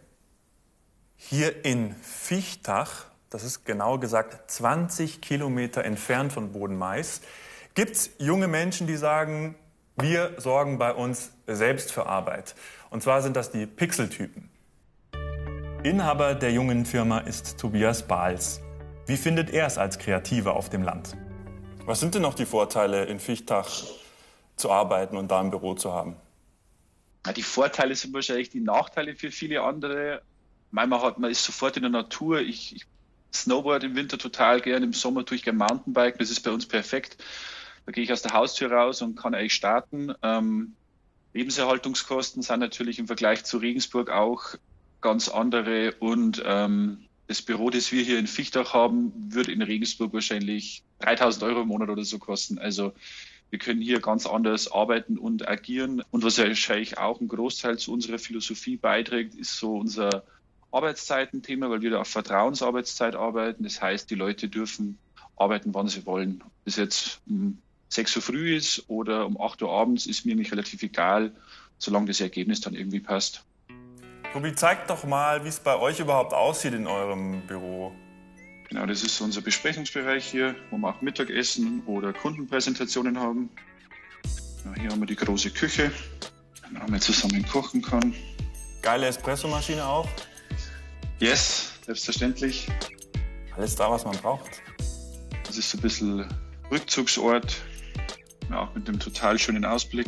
Hier 1.23 1.67
in 1.67 1.95
Fichtach, 1.97 3.05
das 3.29 3.45
ist 3.45 3.67
genau 3.67 3.99
gesagt 3.99 4.51
20 4.51 5.21
Kilometer 5.21 5.85
entfernt 5.85 6.33
von 6.33 6.51
Bodenmais, 6.51 7.21
gibt 7.75 7.93
es 7.93 8.11
junge 8.19 8.49
Menschen, 8.49 8.87
die 8.87 8.97
sagen, 8.97 9.55
wir 9.97 10.33
sorgen 10.39 10.79
bei 10.79 10.93
uns 10.95 11.31
selbst 11.47 11.93
für 11.93 12.07
Arbeit. 12.07 12.55
Und 12.89 13.03
zwar 13.03 13.21
sind 13.21 13.37
das 13.37 13.51
die 13.51 13.67
Pixeltypen. 13.67 14.49
Inhaber 15.85 16.35
der 16.35 16.53
jungen 16.53 16.87
Firma 16.87 17.19
ist 17.19 17.59
Tobias 17.59 18.09
Bahls. 18.09 18.63
Wie 19.07 19.19
findet 19.19 19.51
er 19.51 19.67
es 19.67 19.77
als 19.77 19.99
Kreativer 19.99 20.55
auf 20.55 20.71
dem 20.71 20.83
Land? 20.83 21.19
Was 21.85 22.01
sind 22.01 22.15
denn 22.15 22.23
noch 22.23 22.35
die 22.35 22.47
Vorteile, 22.47 23.05
in 23.05 23.21
Fichtach 23.21 23.69
zu 24.57 24.71
arbeiten 24.71 25.19
und 25.19 25.31
da 25.31 25.41
ein 25.41 25.51
Büro 25.51 25.75
zu 25.75 25.93
haben? 25.93 26.17
Die 27.37 27.43
Vorteile 27.43 27.95
sind 27.95 28.15
wahrscheinlich 28.15 28.49
die 28.49 28.61
Nachteile 28.61 29.15
für 29.15 29.31
viele 29.31 29.63
andere. 29.63 30.23
Man, 30.71 30.93
hat, 30.95 31.19
man 31.19 31.31
ist 31.31 31.45
sofort 31.45 31.77
in 31.77 31.83
der 31.83 31.91
Natur. 31.91 32.41
Ich, 32.41 32.77
ich 32.77 32.87
Snowboard 33.33 33.85
im 33.85 33.97
Winter 33.97 34.19
total 34.19 34.61
gern, 34.61 34.83
im 34.83 34.93
Sommer 34.93 35.25
tue 35.25 35.37
ich 35.37 35.43
gerne 35.43 35.59
Mountainbike. 35.59 36.19
Das 36.19 36.31
ist 36.31 36.41
bei 36.41 36.51
uns 36.51 36.67
perfekt. 36.67 37.17
Da 37.87 37.93
gehe 37.93 38.05
ich 38.05 38.13
aus 38.13 38.23
der 38.23 38.33
Haustür 38.33 38.73
raus 38.73 39.03
und 39.03 39.17
kann 39.17 39.35
eigentlich 39.35 39.55
starten. 39.55 40.13
Ähm, 40.23 40.75
Lebenserhaltungskosten 41.33 42.43
sind 42.43 42.61
natürlich 42.61 42.99
im 42.99 43.07
Vergleich 43.07 43.45
zu 43.45 43.59
Regensburg 43.59 44.11
auch 44.11 44.55
ganz 45.01 45.29
andere 45.29 45.93
und 46.01 46.43
ähm, 46.45 47.07
das 47.29 47.43
Büro, 47.43 47.71
das 47.71 47.93
wir 47.93 48.03
hier 48.03 48.19
in 48.19 48.27
Fichtach 48.27 48.75
haben, 48.75 49.13
würde 49.29 49.53
in 49.53 49.63
Regensburg 49.63 50.13
wahrscheinlich 50.13 50.83
3000 50.99 51.45
Euro 51.45 51.63
im 51.63 51.69
Monat 51.69 51.89
oder 51.89 52.05
so 52.05 52.19
kosten. 52.19 52.59
Also 52.59 52.93
wir 53.51 53.61
können 53.61 53.81
hier 53.81 54.01
ganz 54.01 54.27
anders 54.27 54.71
arbeiten 54.71 55.17
und 55.17 55.47
agieren. 55.49 56.03
Und 56.11 56.25
was 56.25 56.39
wahrscheinlich 56.39 56.99
auch 56.99 57.21
ein 57.21 57.29
Großteil 57.29 57.79
zu 57.79 57.93
unserer 57.93 58.19
Philosophie 58.19 58.77
beiträgt, 58.77 59.37
ist 59.37 59.57
so 59.57 59.77
unser 59.77 60.25
Arbeitszeitenthema, 60.73 61.71
weil 61.71 61.83
wir 61.83 61.91
da 61.91 62.01
auf 62.01 62.09
Vertrauensarbeitszeit 62.09 63.17
arbeiten. 63.17 63.65
Das 63.65 63.81
heißt, 63.81 64.11
die 64.11 64.15
Leute 64.15 64.49
dürfen 64.49 64.99
arbeiten, 65.37 65.75
wann 65.75 65.89
sie 65.89 66.07
wollen. 66.07 66.43
Ob 66.45 66.53
es 66.65 66.77
jetzt 66.77 67.21
um 67.29 67.59
6 67.89 68.17
Uhr 68.17 68.23
früh 68.23 68.57
ist 68.57 68.85
oder 68.89 69.27
um 69.27 69.41
8 69.41 69.63
Uhr 69.63 69.71
abends, 69.71 70.07
ist 70.07 70.27
mir 70.27 70.37
nicht 70.37 70.53
relativ 70.53 70.83
egal, 70.83 71.33
solange 71.79 72.07
das 72.07 72.21
Ergebnis 72.21 72.61
dann 72.61 72.75
irgendwie 72.75 73.01
passt. 73.01 73.45
Tobi, 74.33 74.55
zeigt 74.55 74.91
doch 74.91 75.03
mal, 75.05 75.45
wie 75.45 75.49
es 75.49 75.59
bei 75.59 75.77
euch 75.77 75.99
überhaupt 75.99 76.33
aussieht 76.33 76.75
in 76.75 76.87
eurem 76.87 77.45
Büro. 77.49 77.93
Genau, 78.69 78.87
das 78.87 79.03
ist 79.03 79.21
unser 79.21 79.41
Besprechungsbereich 79.41 80.25
hier, 80.25 80.55
wo 80.71 80.79
wir 80.79 80.91
auch 80.91 81.01
Mittagessen 81.03 81.83
oder 81.87 82.13
Kundenpräsentationen 82.13 83.19
haben. 83.19 83.51
Ja, 84.65 84.81
hier 84.81 84.91
haben 84.91 85.01
wir 85.01 85.07
die 85.07 85.17
große 85.17 85.51
Küche, 85.51 85.91
wo 86.71 86.89
man 86.89 87.01
zusammen 87.01 87.45
kochen 87.49 87.83
kann. 87.83 88.15
Geile 88.83 89.07
Espressomaschine 89.07 89.85
auch? 89.85 90.09
Yes, 91.21 91.73
selbstverständlich. 91.85 92.67
Alles 93.55 93.77
da, 93.77 93.91
was 93.91 94.07
man 94.07 94.17
braucht. 94.17 94.63
Das 95.45 95.59
ist 95.59 95.71
so 95.71 95.77
ein 95.77 95.83
bisschen 95.83 96.27
Rückzugsort, 96.71 97.61
ja, 98.49 98.61
auch 98.61 98.75
mit 98.75 98.89
einem 98.89 98.99
total 98.99 99.39
schönen 99.39 99.67
Ausblick. 99.67 100.07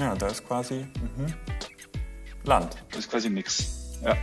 Ja, 0.00 0.16
da 0.16 0.26
ist 0.26 0.44
quasi 0.44 0.88
mhm. 1.16 1.32
Land. 2.42 2.76
Das 2.90 3.00
ist 3.00 3.10
quasi 3.10 3.30
nichts. 3.30 3.98
Ja. 4.02 4.16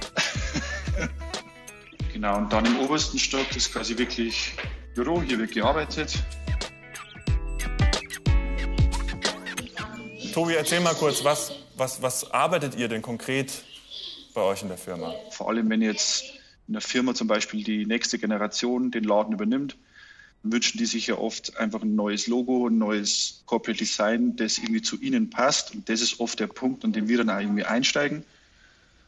genau, 2.13 2.39
und 2.39 2.51
dann 2.51 2.65
im 2.65 2.81
obersten 2.81 3.17
Stock 3.17 3.49
ist 3.55 3.71
quasi 3.71 3.97
wirklich 3.97 4.51
Büro, 4.93 5.21
hier 5.21 5.39
wird 5.39 5.53
gearbeitet. 5.53 6.21
Tobi, 10.33 10.55
erzähl 10.55 10.81
mal 10.81 10.95
kurz, 10.95 11.23
was, 11.23 11.53
was, 11.77 12.01
was 12.01 12.29
arbeitet 12.29 12.75
ihr 12.75 12.89
denn 12.89 13.01
konkret 13.01 13.63
bei 14.33 14.41
euch 14.41 14.61
in 14.61 14.67
der 14.67 14.77
Firma? 14.77 15.13
Vor 15.31 15.49
allem, 15.49 15.69
wenn 15.69 15.81
jetzt 15.81 16.23
in 16.67 16.73
der 16.73 16.81
Firma 16.81 17.13
zum 17.13 17.27
Beispiel 17.27 17.63
die 17.63 17.85
nächste 17.85 18.19
Generation 18.19 18.91
den 18.91 19.03
Laden 19.03 19.33
übernimmt, 19.33 19.77
wünschen 20.43 20.77
die 20.77 20.85
sich 20.85 21.07
ja 21.07 21.17
oft 21.17 21.57
einfach 21.57 21.81
ein 21.81 21.95
neues 21.95 22.27
Logo, 22.27 22.67
ein 22.67 22.77
neues 22.77 23.43
Corporate 23.45 23.79
Design, 23.79 24.35
das 24.35 24.57
irgendwie 24.57 24.81
zu 24.81 24.99
ihnen 24.99 25.29
passt. 25.29 25.73
Und 25.73 25.87
das 25.87 26.01
ist 26.01 26.19
oft 26.19 26.39
der 26.39 26.47
Punkt, 26.47 26.83
an 26.83 26.91
dem 26.91 27.07
wir 27.07 27.17
dann 27.17 27.29
auch 27.29 27.39
irgendwie 27.39 27.63
einsteigen. 27.63 28.23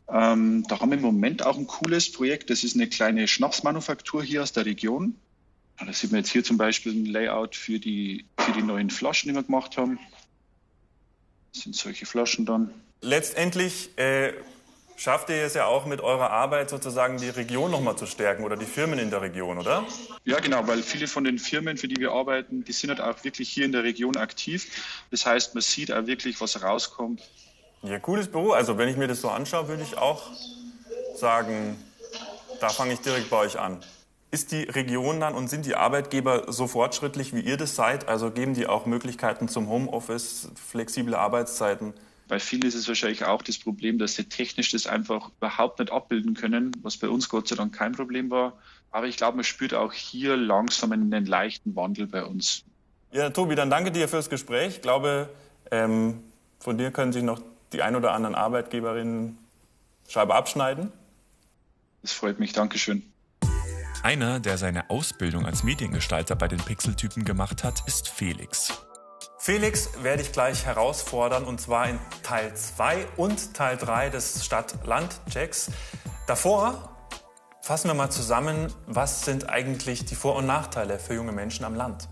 Ähm, 0.08 0.64
da 0.68 0.80
haben 0.80 0.92
wir 0.92 0.98
im 0.98 1.04
Moment 1.04 1.46
auch 1.46 1.58
ein 1.58 1.68
cooles 1.68 2.12
Projekt. 2.12 2.50
Das 2.50 2.64
ist 2.64 2.76
eine 2.76 2.88
kleine 2.88 3.28
Schnapsmanufaktur 3.28 4.24
hier 4.24 4.44
aus 4.44 4.54
der 4.54 4.66
Region. 4.66 5.16
Da 5.78 5.92
sieht 5.92 6.12
man 6.12 6.20
jetzt 6.20 6.32
hier 6.32 6.44
zum 6.44 6.58
Beispiel 6.58 6.94
ein 6.94 7.06
Layout 7.06 7.56
für 7.56 7.80
die, 7.80 8.26
für 8.38 8.54
die 8.54 8.62
neuen 8.62 8.90
Flaschen, 8.90 9.30
die 9.30 9.36
wir 9.36 9.44
gemacht 9.44 9.78
haben. 9.78 10.00
Das 11.54 11.64
sind 11.64 11.76
solche 11.76 12.06
Flaschen 12.06 12.46
dann. 12.46 12.70
Letztendlich 13.02 13.90
äh, 13.98 14.34
schafft 14.96 15.30
ihr 15.30 15.44
es 15.44 15.54
ja 15.54 15.66
auch 15.66 15.86
mit 15.86 16.02
eurer 16.02 16.30
Arbeit 16.30 16.70
sozusagen 16.70 17.18
die 17.18 17.30
Region 17.30 17.72
nochmal 17.72 17.96
zu 17.96 18.06
stärken 18.06 18.44
oder 18.44 18.58
die 18.58 18.66
Firmen 18.66 19.00
in 19.00 19.10
der 19.10 19.22
Region, 19.22 19.58
oder? 19.58 19.84
Ja, 20.24 20.40
genau, 20.40 20.68
weil 20.68 20.82
viele 20.82 21.08
von 21.08 21.24
den 21.24 21.38
Firmen, 21.38 21.78
für 21.78 21.88
die 21.88 21.98
wir 21.98 22.12
arbeiten, 22.12 22.64
die 22.64 22.72
sind 22.72 22.90
halt 22.90 23.02
auch 23.02 23.24
wirklich 23.24 23.50
hier 23.50 23.66
in 23.66 23.72
der 23.72 23.84
Region 23.84 24.18
aktiv. 24.18 24.68
Das 25.12 25.26
heißt, 25.26 25.54
man 25.54 25.62
sieht 25.62 25.92
auch 25.92 26.08
wirklich, 26.08 26.40
was 26.42 26.62
rauskommt. 26.62 27.22
Ja, 27.84 28.00
cooles 28.00 28.28
Büro. 28.28 28.52
Also 28.52 28.78
wenn 28.78 28.90
ich 28.90 28.98
mir 28.98 29.08
das 29.08 29.22
so 29.22 29.30
anschaue, 29.30 29.68
würde 29.68 29.84
ich 29.84 29.98
auch 29.98 30.24
sagen, 31.16 31.78
da 32.60 32.70
fange 32.70 32.94
ich 32.94 33.02
direkt 33.02 33.30
bei 33.30 33.38
euch 33.38 33.60
an. 33.60 33.80
Ist 34.32 34.52
die 34.52 34.64
Region 34.64 35.20
dann 35.20 35.36
und 35.36 35.50
sind 35.50 35.66
die 35.66 35.76
Arbeitgeber 35.76 36.52
so 36.52 36.68
fortschrittlich, 36.68 37.34
wie 37.34 37.42
ihr 37.42 37.58
das 37.58 37.76
seid? 37.76 38.08
Also 38.08 38.32
geben 38.32 38.54
die 38.54 38.68
auch 38.68 38.86
Möglichkeiten 38.86 39.48
zum 39.48 39.70
Homeoffice, 39.70 40.50
flexible 40.56 41.16
Arbeitszeiten? 41.16 41.94
Bei 42.28 42.40
vielen 42.40 42.64
ist 42.64 42.76
es 42.76 42.88
wahrscheinlich 42.88 43.26
auch 43.26 43.42
das 43.42 43.60
Problem, 43.60 44.00
dass 44.00 44.16
sie 44.16 44.24
technisch 44.24 44.72
das 44.72 44.88
einfach 44.88 45.30
überhaupt 45.38 45.80
nicht 45.80 45.92
abbilden 45.92 46.34
können, 46.34 46.72
was 46.82 46.98
bei 46.98 47.08
uns 47.08 47.30
Gott 47.30 47.48
sei 47.48 47.56
Dank 47.56 47.76
kein 47.76 47.92
Problem 47.92 48.32
war. 48.32 48.54
Aber 48.92 49.08
ich 49.08 49.18
glaube, 49.18 49.38
man 49.38 49.44
spürt 49.44 49.74
auch 49.74 49.94
hier 49.94 50.36
langsam 50.36 50.92
einen 50.92 51.26
leichten 51.26 51.76
Wandel 51.76 52.08
bei 52.08 52.24
uns. 52.24 52.64
Ja, 53.12 53.30
Tobi, 53.30 53.56
dann 53.56 53.70
danke 53.70 53.92
dir 53.92 54.08
fürs 54.08 54.30
Gespräch. 54.30 54.76
Ich 54.76 54.82
glaube, 54.82 55.30
ähm, 55.72 56.24
von 56.60 56.78
dir 56.78 56.92
können 56.92 57.14
sich 57.14 57.24
noch 57.24 57.42
die 57.74 57.82
ein 57.82 57.96
oder 57.96 58.14
anderen 58.14 58.36
Arbeitgeberinnen 58.36 59.38
Scheibe 60.08 60.34
abschneiden. 60.36 60.92
Das 62.02 62.14
freut 62.14 62.40
mich, 62.40 62.54
Dankeschön. 62.54 63.04
Einer, 64.04 64.40
der 64.40 64.58
seine 64.58 64.90
Ausbildung 64.90 65.46
als 65.46 65.64
Mediengestalter 65.64 66.36
bei 66.36 66.48
den 66.48 66.60
Pixeltypen 66.60 67.26
gemacht 67.26 67.64
hat, 67.64 67.84
ist 67.88 68.08
Felix. 68.08 68.86
Felix 69.46 69.92
werde 70.02 70.24
ich 70.24 70.32
gleich 70.32 70.66
herausfordern 70.66 71.44
und 71.44 71.62
zwar 71.62 71.88
in 71.88 72.00
Teil 72.24 72.56
2 72.56 73.06
und 73.16 73.54
Teil 73.54 73.78
3 73.78 74.10
des 74.10 74.44
Stadt-Land-Checks. 74.44 75.70
Davor 76.26 76.98
fassen 77.62 77.90
wir 77.90 77.94
mal 77.94 78.10
zusammen, 78.10 78.74
was 78.88 79.24
sind 79.24 79.48
eigentlich 79.48 80.04
die 80.04 80.16
Vor- 80.16 80.36
und 80.36 80.48
Nachteile 80.48 80.98
für 80.98 81.14
junge 81.14 81.32
Menschen 81.32 81.64
am 81.64 81.76
Land. 81.76 82.10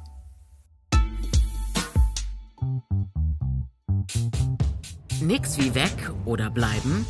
Nix 5.19 5.57
wie 5.57 5.73
weg 5.73 6.11
oder 6.25 6.51
bleiben. 6.51 7.07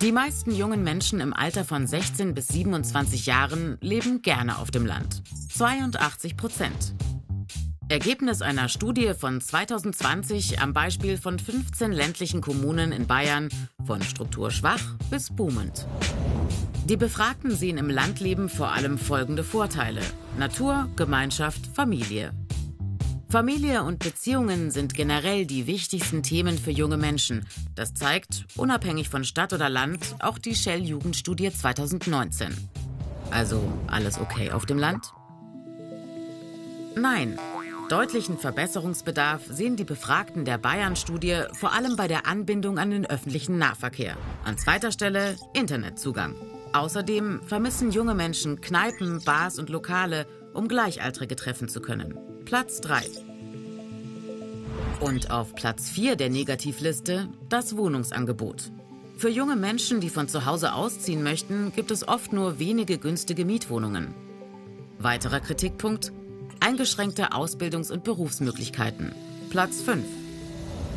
Die 0.00 0.12
meisten 0.12 0.52
jungen 0.52 0.84
Menschen 0.84 1.18
im 1.18 1.32
Alter 1.32 1.64
von 1.64 1.88
16 1.88 2.32
bis 2.32 2.46
27 2.46 3.26
Jahren 3.26 3.76
leben 3.80 4.22
gerne 4.22 4.58
auf 4.58 4.70
dem 4.70 4.86
Land. 4.86 5.24
82 5.52 6.36
Prozent. 6.36 6.94
Ergebnis 7.90 8.40
einer 8.40 8.70
Studie 8.70 9.12
von 9.12 9.42
2020 9.42 10.60
am 10.60 10.72
Beispiel 10.72 11.18
von 11.18 11.38
15 11.38 11.92
ländlichen 11.92 12.40
Kommunen 12.40 12.92
in 12.92 13.06
Bayern 13.06 13.50
von 13.86 14.00
strukturschwach 14.02 14.80
bis 15.10 15.30
boomend. 15.30 15.86
Die 16.86 16.96
Befragten 16.96 17.54
sehen 17.54 17.76
im 17.76 17.90
Landleben 17.90 18.48
vor 18.48 18.72
allem 18.72 18.96
folgende 18.96 19.44
Vorteile. 19.44 20.00
Natur, 20.38 20.88
Gemeinschaft, 20.96 21.66
Familie. 21.74 22.32
Familie 23.28 23.82
und 23.82 23.98
Beziehungen 23.98 24.70
sind 24.70 24.94
generell 24.94 25.44
die 25.44 25.66
wichtigsten 25.66 26.22
Themen 26.22 26.56
für 26.56 26.70
junge 26.70 26.96
Menschen. 26.96 27.46
Das 27.74 27.92
zeigt, 27.92 28.46
unabhängig 28.56 29.10
von 29.10 29.24
Stadt 29.24 29.52
oder 29.52 29.68
Land, 29.68 30.16
auch 30.20 30.38
die 30.38 30.54
Shell-Jugendstudie 30.54 31.52
2019. 31.52 32.56
Also 33.30 33.60
alles 33.88 34.18
okay 34.18 34.52
auf 34.52 34.64
dem 34.64 34.78
Land? 34.78 35.12
Nein, 36.96 37.38
Deutlichen 37.88 38.38
Verbesserungsbedarf 38.38 39.42
sehen 39.50 39.76
die 39.76 39.84
Befragten 39.84 40.46
der 40.46 40.56
Bayern-Studie 40.56 41.42
vor 41.52 41.72
allem 41.72 41.96
bei 41.96 42.08
der 42.08 42.26
Anbindung 42.26 42.78
an 42.78 42.90
den 42.90 43.04
öffentlichen 43.04 43.58
Nahverkehr. 43.58 44.16
An 44.42 44.56
zweiter 44.56 44.90
Stelle 44.90 45.36
Internetzugang. 45.52 46.34
Außerdem 46.72 47.42
vermissen 47.44 47.90
junge 47.90 48.14
Menschen 48.14 48.62
Kneipen, 48.62 49.22
Bars 49.22 49.58
und 49.58 49.68
Lokale, 49.68 50.26
um 50.54 50.66
Gleichaltrige 50.66 51.36
treffen 51.36 51.68
zu 51.68 51.80
können. 51.80 52.16
Platz 52.46 52.80
3. 52.80 53.02
Und 55.00 55.30
auf 55.30 55.54
Platz 55.54 55.90
4 55.90 56.16
der 56.16 56.30
Negativliste 56.30 57.28
das 57.50 57.76
Wohnungsangebot. 57.76 58.72
Für 59.18 59.28
junge 59.28 59.56
Menschen, 59.56 60.00
die 60.00 60.10
von 60.10 60.26
zu 60.26 60.46
Hause 60.46 60.72
ausziehen 60.72 61.22
möchten, 61.22 61.72
gibt 61.76 61.90
es 61.90 62.08
oft 62.08 62.32
nur 62.32 62.58
wenige 62.58 62.96
günstige 62.96 63.44
Mietwohnungen. 63.44 64.14
Weiterer 64.98 65.40
Kritikpunkt: 65.40 66.12
eingeschränkte 66.64 67.32
Ausbildungs- 67.32 67.92
und 67.92 68.04
Berufsmöglichkeiten. 68.04 69.12
Platz 69.50 69.82
5. 69.82 70.02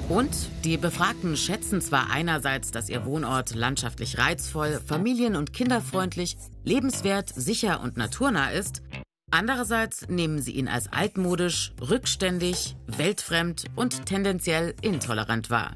Und 0.08 0.30
die 0.64 0.78
Befragten 0.78 1.36
schätzen 1.36 1.82
zwar 1.82 2.10
einerseits, 2.10 2.72
dass 2.72 2.88
ihr 2.88 3.04
Wohnort 3.04 3.54
landschaftlich 3.54 4.18
reizvoll, 4.18 4.80
familien- 4.86 5.36
und 5.36 5.52
kinderfreundlich, 5.52 6.38
lebenswert, 6.64 7.34
sicher 7.36 7.82
und 7.82 7.98
naturnah 7.98 8.52
ist, 8.52 8.82
andererseits 9.30 10.08
nehmen 10.08 10.42
sie 10.42 10.54
ihn 10.54 10.70
als 10.70 10.94
altmodisch, 10.94 11.74
rückständig, 11.82 12.78
weltfremd 12.88 13.66
und 13.76 14.06
tendenziell 14.06 14.74
intolerant 14.82 15.50
wahr. 15.50 15.76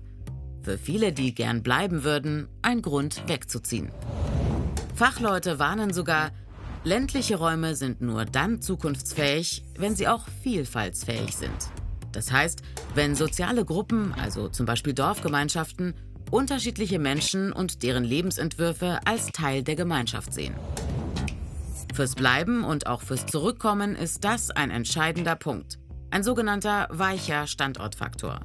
Für 0.63 0.77
viele, 0.77 1.11
die 1.11 1.35
gern 1.35 1.63
bleiben 1.63 2.05
würden, 2.05 2.47
ein 2.61 2.81
Grund 2.81 3.27
wegzuziehen. 3.27 3.91
Fachleute 4.95 5.59
warnen 5.59 5.91
sogar, 5.91 6.31
ländliche 6.83 7.37
Räume 7.37 7.75
sind 7.75 8.01
nur 8.01 8.25
dann 8.25 8.61
zukunftsfähig, 8.61 9.63
wenn 9.77 9.95
sie 9.95 10.07
auch 10.07 10.27
vielfaltsfähig 10.41 11.35
sind. 11.35 11.51
Das 12.11 12.31
heißt, 12.31 12.61
wenn 12.95 13.15
soziale 13.15 13.65
Gruppen, 13.65 14.13
also 14.13 14.49
zum 14.49 14.65
Beispiel 14.65 14.93
Dorfgemeinschaften, 14.93 15.93
unterschiedliche 16.29 16.99
Menschen 16.99 17.51
und 17.51 17.83
deren 17.83 18.03
Lebensentwürfe 18.03 18.99
als 19.05 19.27
Teil 19.27 19.63
der 19.63 19.75
Gemeinschaft 19.75 20.33
sehen. 20.33 20.55
Fürs 21.93 22.15
Bleiben 22.15 22.63
und 22.63 22.87
auch 22.87 23.01
fürs 23.01 23.25
Zurückkommen 23.25 23.95
ist 23.95 24.23
das 24.23 24.49
ein 24.49 24.71
entscheidender 24.71 25.35
Punkt. 25.35 25.77
Ein 26.09 26.23
sogenannter 26.23 26.87
weicher 26.89 27.47
Standortfaktor. 27.47 28.41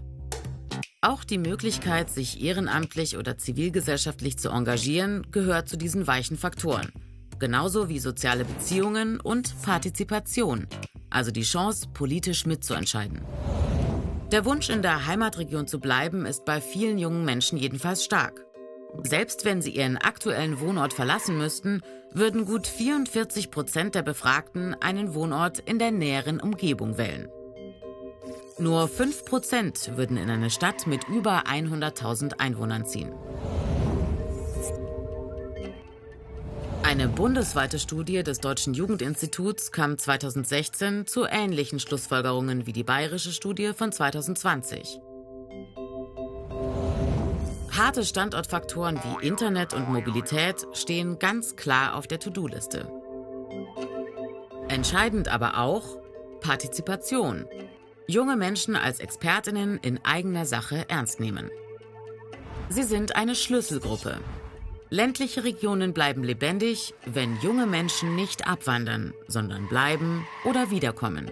Auch 1.01 1.23
die 1.23 1.39
Möglichkeit, 1.39 2.11
sich 2.11 2.43
ehrenamtlich 2.43 3.17
oder 3.17 3.39
zivilgesellschaftlich 3.39 4.39
zu 4.39 4.51
engagieren, 4.51 5.27
gehört 5.31 5.69
zu 5.69 5.77
diesen 5.77 6.07
weichen 6.09 6.37
Faktoren. 6.37 6.91
Genauso 7.39 7.89
wie 7.89 7.99
soziale 7.99 8.45
Beziehungen 8.45 9.21
und 9.21 9.61
Partizipation, 9.63 10.67
also 11.11 11.31
die 11.31 11.43
Chance, 11.43 11.89
politisch 11.93 12.47
mitzuentscheiden. 12.47 13.21
Der 14.33 14.45
Wunsch, 14.45 14.71
in 14.71 14.83
der 14.83 15.07
Heimatregion 15.07 15.67
zu 15.67 15.79
bleiben, 15.79 16.27
ist 16.27 16.45
bei 16.45 16.61
vielen 16.61 16.99
jungen 16.99 17.25
Menschen 17.25 17.59
jedenfalls 17.59 18.05
stark. 18.05 18.45
Selbst 19.03 19.45
wenn 19.45 19.61
sie 19.61 19.71
ihren 19.71 19.99
aktuellen 19.99 20.61
Wohnort 20.61 20.95
verlassen 20.95 21.37
müssten, 21.37 21.83
würden 22.13 22.47
gut 22.47 22.67
44 22.67 23.51
Prozent 23.51 23.95
der 23.95 24.03
Befragten 24.03 24.75
einen 24.81 25.15
Wohnort 25.15 25.59
in 25.59 25.79
der 25.79 25.91
näheren 25.91 26.41
Umgebung 26.41 26.97
wählen. 26.97 27.29
Nur 28.59 28.89
5 28.89 29.27
Prozent 29.27 29.93
würden 29.97 30.17
in 30.17 30.31
eine 30.31 30.49
Stadt 30.49 30.87
mit 30.87 31.07
über 31.09 31.45
100.000 31.47 32.41
Einwohnern 32.41 32.87
ziehen. 32.87 33.13
Eine 36.87 37.09
bundesweite 37.09 37.81
Studie 37.81 38.23
des 38.23 38.39
Deutschen 38.39 38.73
Jugendinstituts 38.73 39.73
kam 39.73 39.99
2016 39.99 41.09
zu 41.09 41.25
ähnlichen 41.25 41.81
Schlussfolgerungen 41.81 42.65
wie 42.69 42.73
die 42.73 42.85
bayerische 42.85 43.33
Studie 43.33 43.73
von 43.75 43.91
2020. 43.91 45.01
Harte 47.77 48.05
Standortfaktoren 48.05 49.01
wie 49.03 49.27
Internet 49.27 49.75
und 49.75 49.91
Mobilität 49.91 50.65
stehen 50.75 51.19
ganz 51.19 51.57
klar 51.57 51.97
auf 51.97 52.07
der 52.07 52.21
To-Do-Liste. 52.21 52.89
Entscheidend 54.69 55.27
aber 55.27 55.59
auch 55.59 55.99
Partizipation. 56.41 57.47
Junge 58.07 58.37
Menschen 58.37 58.77
als 58.77 59.01
Expertinnen 59.01 59.79
in 59.79 59.99
eigener 60.05 60.47
Sache 60.47 60.85
ernst 60.89 61.19
nehmen. 61.19 61.51
Sie 62.69 62.85
sind 62.85 63.17
eine 63.17 63.35
Schlüsselgruppe, 63.35 64.21
Ländliche 64.89 65.43
Regionen 65.43 65.93
bleiben 65.93 66.23
lebendig, 66.23 66.95
wenn 67.07 67.37
junge 67.41 67.67
Menschen 67.67 68.15
nicht 68.15 68.47
abwandern, 68.47 69.13
sondern 69.27 69.69
bleiben 69.69 70.25
oder 70.45 70.71
wiederkommen. 70.71 71.29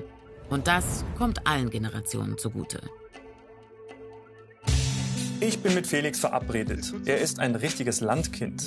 Und 0.51 0.67
das 0.67 1.05
kommt 1.17 1.47
allen 1.47 1.71
Generationen 1.71 2.37
zugute. 2.37 2.81
Ich 5.38 5.61
bin 5.61 5.75
mit 5.75 5.87
Felix 5.87 6.19
verabredet. 6.19 6.93
Er 7.05 7.19
ist 7.19 7.38
ein 7.38 7.55
richtiges 7.55 8.01
Landkind. 8.01 8.64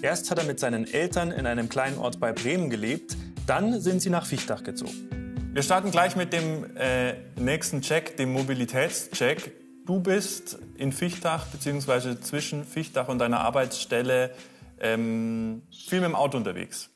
Erst 0.00 0.30
hat 0.30 0.38
er 0.38 0.44
mit 0.44 0.58
seinen 0.58 0.86
Eltern 0.86 1.30
in 1.30 1.46
einem 1.46 1.68
kleinen 1.68 1.98
Ort 1.98 2.18
bei 2.18 2.32
Bremen 2.32 2.70
gelebt, 2.70 3.16
dann 3.46 3.78
sind 3.80 4.00
sie 4.00 4.10
nach 4.10 4.24
Fichtach 4.24 4.64
gezogen. 4.64 5.50
Wir 5.52 5.62
starten 5.62 5.90
gleich 5.90 6.16
mit 6.16 6.32
dem 6.32 6.74
äh, 6.76 7.14
nächsten 7.38 7.82
Check, 7.82 8.16
dem 8.16 8.32
Mobilitätscheck. 8.32 9.63
Du 9.86 10.00
bist 10.00 10.58
in 10.76 10.92
Fichtach 10.92 11.46
bzw. 11.46 12.18
zwischen 12.20 12.64
Fichtach 12.64 13.08
und 13.08 13.18
deiner 13.18 13.40
Arbeitsstelle 13.40 14.34
ähm, 14.80 15.62
viel 15.70 16.00
mit 16.00 16.08
dem 16.08 16.14
Auto 16.14 16.38
unterwegs. 16.38 16.88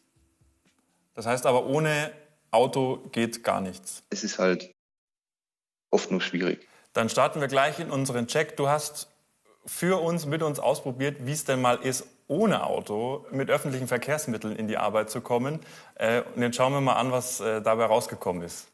Das 1.14 1.26
heißt 1.26 1.44
aber, 1.44 1.66
ohne 1.66 2.12
Auto 2.50 2.96
geht 3.12 3.44
gar 3.44 3.60
nichts. 3.60 4.04
Es 4.08 4.24
ist 4.24 4.38
halt 4.38 4.72
oft 5.90 6.10
nur 6.10 6.22
schwierig. 6.22 6.66
Dann 6.94 7.10
starten 7.10 7.42
wir 7.42 7.48
gleich 7.48 7.78
in 7.78 7.90
unseren 7.90 8.26
Check. 8.26 8.56
Du 8.56 8.68
hast 8.68 9.08
für 9.66 10.00
uns, 10.00 10.24
mit 10.24 10.42
uns 10.42 10.58
ausprobiert, 10.58 11.26
wie 11.26 11.32
es 11.32 11.44
denn 11.44 11.60
mal 11.60 11.76
ist, 11.76 12.06
ohne 12.26 12.64
Auto 12.64 13.26
mit 13.30 13.50
öffentlichen 13.50 13.86
Verkehrsmitteln 13.86 14.56
in 14.56 14.66
die 14.66 14.78
Arbeit 14.78 15.10
zu 15.10 15.20
kommen. 15.20 15.60
Äh, 15.96 16.22
und 16.34 16.40
jetzt 16.40 16.56
schauen 16.56 16.72
wir 16.72 16.80
mal 16.80 16.94
an, 16.94 17.12
was 17.12 17.40
äh, 17.40 17.60
dabei 17.60 17.84
rausgekommen 17.84 18.42
ist. 18.42 18.68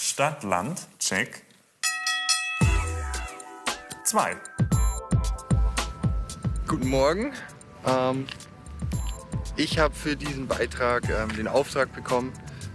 Stadt, 0.00 0.44
Land, 0.44 0.86
Check. 1.00 1.42
2. 4.12 4.36
Guten 6.68 6.88
Morgen. 6.90 7.32
Ähm, 7.86 8.26
ich 9.56 9.78
habe 9.78 9.94
für 9.94 10.16
diesen 10.16 10.46
Beitrag 10.46 11.08
ähm, 11.08 11.34
den 11.34 11.48
Auftrag 11.48 11.94
bekommen, 11.94 12.30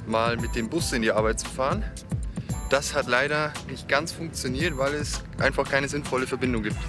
mal 0.08 0.36
mit 0.38 0.56
dem 0.56 0.68
Bus 0.68 0.92
in 0.94 1.04
die 1.04 1.12
Arbeit 1.12 1.40
zu 1.40 1.46
fahren. 1.48 1.84
Das 2.72 2.96
hat 2.96 3.06
leider 3.06 3.54
nicht 3.70 3.88
ganz 3.88 4.14
funktioniert, 4.14 4.80
weil 4.80 4.96
es 4.96 5.22
einfach 5.38 5.70
keine 5.70 5.88
sinnvolle 5.88 6.26
Verbindung 6.26 6.64
gibt 6.64 6.80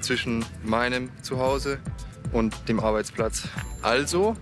zwischen 0.00 0.44
meinem 0.64 1.08
Zuhause 1.22 1.78
und 2.32 2.68
dem 2.68 2.80
Arbeitsplatz. 2.80 3.44
Also 3.82 4.34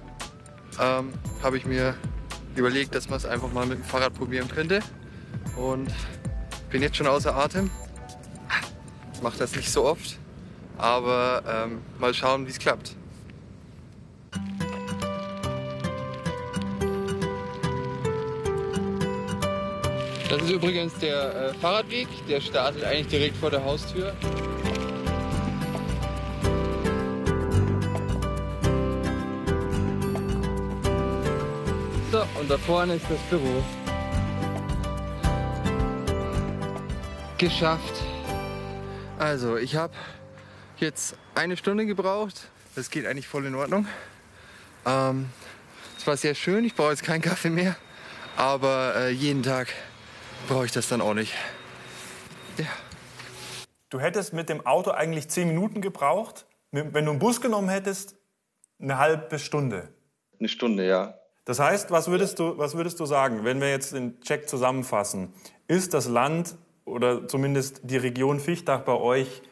ähm, 0.81 1.13
habe 1.43 1.59
ich 1.59 1.67
mir 1.67 1.95
überlegt, 2.57 2.95
dass 2.95 3.11
man 3.11 3.19
es 3.19 3.27
einfach 3.27 3.53
mal 3.53 3.67
mit 3.67 3.77
dem 3.77 3.85
Fahrrad 3.85 4.15
probieren 4.15 4.49
könnte. 4.49 4.81
Und 5.55 5.93
bin 6.71 6.81
jetzt 6.81 6.97
schon 6.97 7.07
außer 7.07 7.37
Atem 7.37 7.71
mache 9.23 9.39
das 9.39 9.55
nicht 9.55 9.71
so 9.71 9.85
oft, 9.85 10.19
aber 10.79 11.43
ähm, 11.47 11.79
mal 11.99 12.15
schauen, 12.15 12.47
wie 12.47 12.51
es 12.51 12.59
klappt. 12.59 12.97
Das 20.31 20.43
ist 20.43 20.51
übrigens 20.51 20.97
der 20.99 21.35
äh, 21.35 21.55
Fahrradweg, 21.55 22.07
der 22.29 22.41
startet 22.41 22.85
eigentlich 22.85 23.09
direkt 23.09 23.37
vor 23.37 23.51
der 23.51 23.65
Haustür. 23.65 24.13
So, 32.13 32.23
und 32.41 32.49
da 32.49 32.59
vorne 32.59 32.95
ist 32.95 33.07
das 33.11 33.19
Büro. 33.29 33.63
Geschafft. 37.39 38.10
Also, 39.21 39.59
ich 39.59 39.77
habe 39.77 39.93
jetzt 40.79 41.15
eine 41.35 41.59
Stunde 41.59 41.85
gebraucht. 41.85 42.49
Das 42.75 42.91
geht 42.91 43.05
eigentlich 43.05 43.29
voll 43.29 43.45
in 43.45 43.55
Ordnung. 43.55 43.87
Ähm, 44.87 45.29
es 45.99 46.07
war 46.07 46.17
sehr 46.17 46.35
schön. 46.35 46.65
Ich 46.65 46.75
brauche 46.75 46.89
jetzt 46.89 47.03
keinen 47.03 47.21
Kaffee 47.21 47.51
mehr. 47.51 47.77
Aber 48.39 48.95
äh, 48.97 49.11
jeden 49.11 49.43
Tag 49.43 49.75
brauche 50.49 50.65
ich 50.65 50.73
das 50.73 50.89
dann 50.89 51.03
auch 51.03 51.13
nicht. 51.13 51.35
Ja. 52.57 52.65
Du 53.91 54.01
hättest 54.01 54.33
mit 54.33 54.49
dem 54.49 54.67
Auto 54.67 54.91
eigentlich 54.91 55.29
zehn 55.29 55.49
Minuten 55.49 55.83
gebraucht. 55.83 56.47
Wenn 56.71 56.91
du 57.05 57.11
einen 57.11 57.19
Bus 57.19 57.43
genommen 57.43 57.69
hättest, 57.69 58.17
eine 58.81 58.97
halbe 58.97 59.39
Stunde. 59.39 59.93
Eine 60.39 60.49
Stunde, 60.49 60.87
ja. 60.87 61.19
Das 61.45 61.59
heißt, 61.59 61.91
was 61.91 62.09
würdest 62.09 62.39
du, 62.39 62.57
was 62.57 62.75
würdest 62.75 62.99
du 62.99 63.05
sagen, 63.05 63.45
wenn 63.45 63.61
wir 63.61 63.69
jetzt 63.69 63.93
den 63.93 64.19
Check 64.23 64.49
zusammenfassen? 64.49 65.35
Ist 65.69 65.93
das 65.93 66.09
Land 66.09 66.57
oder 66.91 67.29
zumindest 67.29 67.81
die 67.85 67.97
Region 67.97 68.41
Fichtach 68.41 68.83
bei 68.83 68.95
euch 68.95 69.43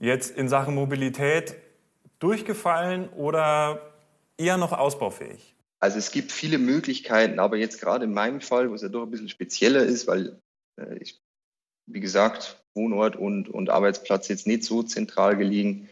jetzt 0.00 0.36
in 0.36 0.48
Sachen 0.48 0.74
Mobilität 0.74 1.56
durchgefallen 2.18 3.08
oder 3.10 3.92
eher 4.36 4.56
noch 4.56 4.72
ausbaufähig? 4.72 5.54
Also 5.80 5.98
es 5.98 6.10
gibt 6.10 6.32
viele 6.32 6.58
Möglichkeiten, 6.58 7.38
aber 7.38 7.56
jetzt 7.56 7.80
gerade 7.80 8.04
in 8.04 8.12
meinem 8.12 8.40
Fall, 8.40 8.70
wo 8.70 8.74
es 8.74 8.82
ja 8.82 8.88
doch 8.88 9.02
ein 9.02 9.10
bisschen 9.10 9.28
spezieller 9.28 9.82
ist, 9.84 10.06
weil 10.08 10.40
äh, 10.76 10.96
ich, 10.98 11.20
wie 11.86 12.00
gesagt, 12.00 12.62
Wohnort 12.74 13.16
und, 13.16 13.48
und 13.48 13.70
Arbeitsplatz 13.70 14.28
jetzt 14.28 14.46
nicht 14.46 14.64
so 14.64 14.82
zentral 14.82 15.36
gelegen, 15.36 15.88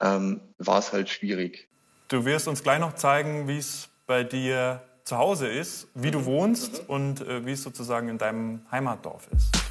ähm, 0.00 0.40
war 0.58 0.78
es 0.78 0.92
halt 0.92 1.08
schwierig. 1.08 1.68
Du 2.08 2.24
wirst 2.24 2.48
uns 2.48 2.62
gleich 2.62 2.80
noch 2.80 2.94
zeigen, 2.94 3.48
wie 3.48 3.58
es 3.58 3.88
bei 4.06 4.24
dir 4.24 4.82
zu 5.04 5.16
Hause 5.16 5.48
ist, 5.48 5.88
wie 5.94 6.10
du 6.10 6.26
wohnst 6.26 6.88
und 6.88 7.22
äh, 7.22 7.44
wie 7.46 7.52
es 7.52 7.62
sozusagen 7.62 8.08
in 8.08 8.18
deinem 8.18 8.60
Heimatdorf 8.70 9.28
ist. 9.34 9.67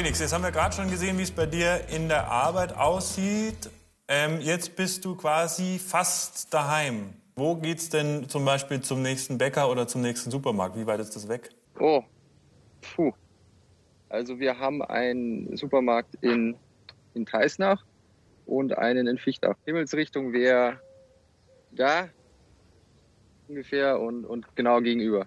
Felix, 0.00 0.18
jetzt 0.18 0.32
haben 0.32 0.44
wir 0.44 0.50
gerade 0.50 0.74
schon 0.74 0.88
gesehen, 0.88 1.18
wie 1.18 1.24
es 1.24 1.30
bei 1.30 1.44
dir 1.44 1.86
in 1.90 2.08
der 2.08 2.26
Arbeit 2.26 2.74
aussieht. 2.74 3.68
Ähm, 4.08 4.40
jetzt 4.40 4.74
bist 4.74 5.04
du 5.04 5.14
quasi 5.14 5.78
fast 5.78 6.54
daheim. 6.54 7.12
Wo 7.36 7.54
geht's 7.56 7.90
denn 7.90 8.26
zum 8.26 8.46
Beispiel 8.46 8.80
zum 8.80 9.02
nächsten 9.02 9.36
Bäcker 9.36 9.70
oder 9.70 9.86
zum 9.86 10.00
nächsten 10.00 10.30
Supermarkt? 10.30 10.74
Wie 10.78 10.86
weit 10.86 11.00
ist 11.00 11.14
das 11.16 11.28
weg? 11.28 11.50
Oh, 11.78 12.02
puh. 12.80 13.12
Also 14.08 14.40
wir 14.40 14.58
haben 14.58 14.80
einen 14.80 15.54
Supermarkt 15.54 16.14
in, 16.22 16.56
in 17.12 17.26
Teisnach 17.26 17.84
und 18.46 18.78
einen 18.78 19.06
in 19.06 19.18
Fichtach. 19.18 19.56
Himmelsrichtung 19.66 20.32
wäre 20.32 20.80
da 21.72 22.08
ungefähr 23.48 24.00
und, 24.00 24.24
und 24.24 24.46
genau 24.56 24.80
gegenüber. 24.80 25.26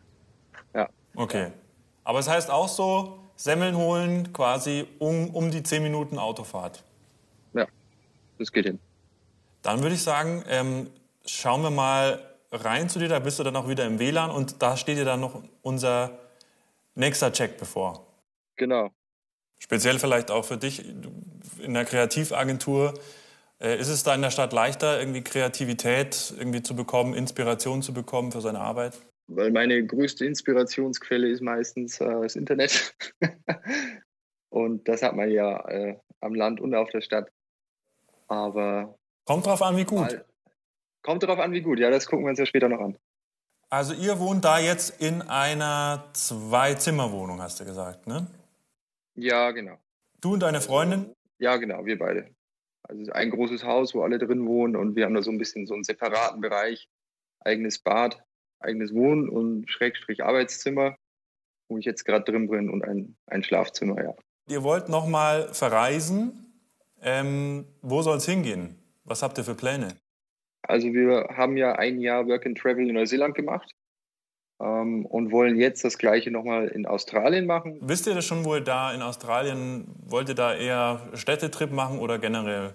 Ja. 0.74 0.90
Okay. 1.14 1.52
Aber 2.04 2.18
es 2.18 2.28
heißt 2.28 2.50
auch 2.50 2.68
so, 2.68 3.23
Semmeln 3.36 3.76
holen 3.76 4.34
quasi 4.34 4.88
um, 5.00 5.30
um 5.32 5.52
die 5.52 5.64
10 5.64 5.84
Minuten 5.84 6.18
Autofahrt. 6.18 6.84
Ja, 7.54 7.68
das 8.38 8.52
geht 8.52 8.66
hin. 8.66 8.80
Dann 9.62 9.82
würde 9.82 9.96
ich 9.96 10.04
sagen, 10.04 10.44
ähm, 10.48 10.90
schauen 11.26 11.62
wir 11.62 11.72
mal 11.72 12.20
rein 12.52 12.90
zu 12.90 13.00
dir. 13.00 13.08
Da 13.08 13.20
bist 13.20 13.40
du 13.40 13.44
dann 13.44 13.56
auch 13.56 13.68
wieder 13.68 13.86
im 13.86 14.00
WLAN 14.00 14.30
und 14.30 14.62
da 14.62 14.78
steht 14.78 14.98
dir 14.98 15.06
dann 15.06 15.20
noch 15.20 15.42
unser 15.62 16.20
nächster 16.96 17.32
Check 17.32 17.58
bevor. 17.58 18.06
Genau. 18.56 18.92
Speziell 19.60 20.00
vielleicht 20.00 20.30
auch 20.30 20.46
für 20.46 20.58
dich 20.58 20.86
in 21.60 21.74
der 21.74 21.86
Kreativagentur. 21.86 22.94
Äh, 23.60 23.80
ist 23.80 23.88
es 23.88 24.04
da 24.04 24.14
in 24.14 24.22
der 24.22 24.32
Stadt 24.32 24.52
leichter, 24.52 25.00
irgendwie 25.00 25.24
Kreativität 25.24 26.34
irgendwie 26.38 26.62
zu 26.62 26.76
bekommen, 26.76 27.14
Inspiration 27.14 27.82
zu 27.82 27.94
bekommen 27.94 28.32
für 28.32 28.42
seine 28.42 28.60
Arbeit? 28.60 29.00
Weil 29.28 29.52
meine 29.52 29.86
größte 29.86 30.26
Inspirationsquelle 30.26 31.28
ist 31.30 31.42
meistens 31.42 32.00
äh, 32.02 32.22
das 32.22 32.36
Internet. 32.36 32.96
und 34.50 34.88
das 34.88 35.02
hat 35.02 35.16
man 35.16 35.30
ja 35.32 35.68
äh, 35.70 35.98
am 36.20 36.36
Land 36.36 36.60
und 36.60 36.76
auf 36.76 36.90
der 36.90 37.02
Stadt. 37.02 37.32
Aber. 38.28 38.98
Kommt 39.26 39.46
drauf 39.46 39.62
an, 39.62 39.78
wie 39.78 39.86
gut. 39.86 40.00
Mal, 40.00 40.26
kommt 41.02 41.24
drauf 41.24 41.40
an, 41.40 41.52
wie 41.54 41.62
gut. 41.62 41.80
Ja, 41.80 41.90
das 41.90 42.08
gucken 42.08 42.26
wir 42.26 42.30
uns 42.30 42.40
ja 42.40 42.46
später 42.46 42.70
noch 42.70 42.80
an. 42.80 42.98
Also, 43.70 43.94
ihr 43.94 44.20
wohnt 44.20 44.46
da 44.46 44.60
jetzt 44.60 45.02
in 45.02 45.22
einer 45.24 46.10
Zwei-Zimmer-Wohnung, 46.14 47.42
hast 47.42 47.60
du 47.60 47.66
gesagt, 47.66 48.06
ne? 48.06 48.28
Ja, 49.16 49.52
genau. 49.52 49.78
Du 50.22 50.34
und 50.34 50.42
deine 50.42 50.62
Freundin? 50.62 51.16
Ja, 51.40 51.58
genau, 51.58 51.86
wir 51.86 51.98
beide. 51.98 52.30
Also 52.84 53.12
ein 53.12 53.32
großes 53.32 53.64
Haus, 53.64 53.94
wo 53.94 54.02
alle 54.02 54.18
drin 54.18 54.46
wohnen 54.46 54.76
und 54.76 54.96
wir 54.96 55.06
haben 55.06 55.14
da 55.14 55.22
so 55.22 55.32
ein 55.32 55.38
bisschen 55.38 55.66
so 55.66 55.74
einen 55.74 55.84
separaten 55.84 56.42
Bereich, 56.42 56.90
eigenes 57.40 57.80
Bad, 57.80 58.23
eigenes 58.64 58.94
Wohn- 58.94 59.30
und 59.30 59.70
Schrägstrich 59.70 60.24
Arbeitszimmer, 60.24 60.96
wo 61.70 61.78
ich 61.78 61.86
jetzt 61.86 62.06
gerade 62.06 62.26
drin 62.26 62.50
bin 62.50 62.70
und 62.70 62.84
ein, 62.84 63.16
ein 63.28 63.44
Schlafzimmer, 63.44 64.04
ja. 64.04 64.14
Ihr 64.50 64.64
wollt 64.64 64.90
nochmal 64.90 65.54
verreisen. 65.54 66.40
Ähm, 67.02 67.66
wo 67.82 68.02
soll 68.02 68.18
es 68.18 68.26
hingehen? 68.26 68.76
Was 69.04 69.24
habt 69.24 69.38
ihr 69.38 69.44
für 69.44 69.56
Pläne? 69.56 69.98
Also 70.64 70.94
wir 70.94 71.28
haben 71.36 71.58
ja 71.58 71.74
ein 71.74 72.00
Jahr 72.00 72.26
Work 72.28 72.46
and 72.46 72.58
Travel 72.58 72.88
in 72.88 72.96
Neuseeland 72.96 73.36
gemacht 73.36 73.70
ähm, 74.62 75.06
und 75.06 75.32
wollen 75.32 75.58
jetzt 75.58 75.84
das 75.84 75.98
gleiche 75.98 76.32
nochmal 76.32 76.70
in 76.70 76.86
Australien 76.86 77.46
machen. 77.46 77.80
Wisst 77.82 78.08
ihr 78.08 78.16
das 78.16 78.26
schon, 78.26 78.46
wo 78.46 78.56
ihr 78.56 78.62
da 78.62 78.94
in 78.94 79.02
Australien, 79.02 79.88
wollt 80.06 80.30
ihr 80.30 80.36
da 80.36 80.56
eher 80.56 81.02
Städtetrip 81.14 81.72
machen 81.72 82.00
oder 82.00 82.18
generell 82.20 82.74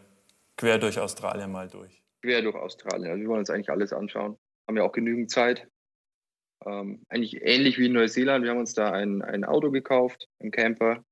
quer 0.57 0.79
durch 0.79 0.99
Australien 0.99 1.51
mal 1.51 1.69
durch? 1.69 2.03
Quer 2.23 2.43
durch 2.43 2.57
Australien. 2.57 3.11
Also 3.11 3.23
wir 3.23 3.29
wollen 3.29 3.41
uns 3.41 3.51
eigentlich 3.51 3.71
alles 3.71 3.93
anschauen. 3.93 4.37
Haben 4.67 4.77
ja 4.77 4.83
auch 4.83 4.93
genügend 4.93 5.31
Zeit. 5.31 5.67
Ähm, 6.69 7.03
eigentlich 7.09 7.41
ähnlich 7.43 7.79
wie 7.79 7.87
in 7.87 7.93
Neuseeland. 7.95 8.45
Wir 8.45 8.51
haben 8.51 8.59
uns 8.59 8.75
da 8.75 8.93
ein, 8.93 9.23
ein 9.23 9.45
Auto 9.45 9.71
gekauft, 9.71 10.29
ein 10.39 10.51
Camper 10.51 11.03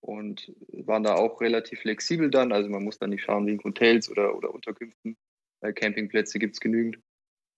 und 0.00 0.52
waren 0.72 1.04
da 1.04 1.14
auch 1.14 1.40
relativ 1.40 1.80
flexibel 1.80 2.30
dann. 2.30 2.52
Also 2.52 2.68
man 2.68 2.82
muss 2.82 2.98
dann 2.98 3.10
nicht 3.10 3.22
schauen 3.22 3.46
wegen 3.46 3.62
Hotels 3.62 4.10
oder, 4.10 4.34
oder 4.36 4.52
Unterkünften. 4.52 5.16
Äh, 5.60 5.72
Campingplätze 5.72 6.38
gibt 6.38 6.54
es 6.54 6.60
genügend. 6.60 6.98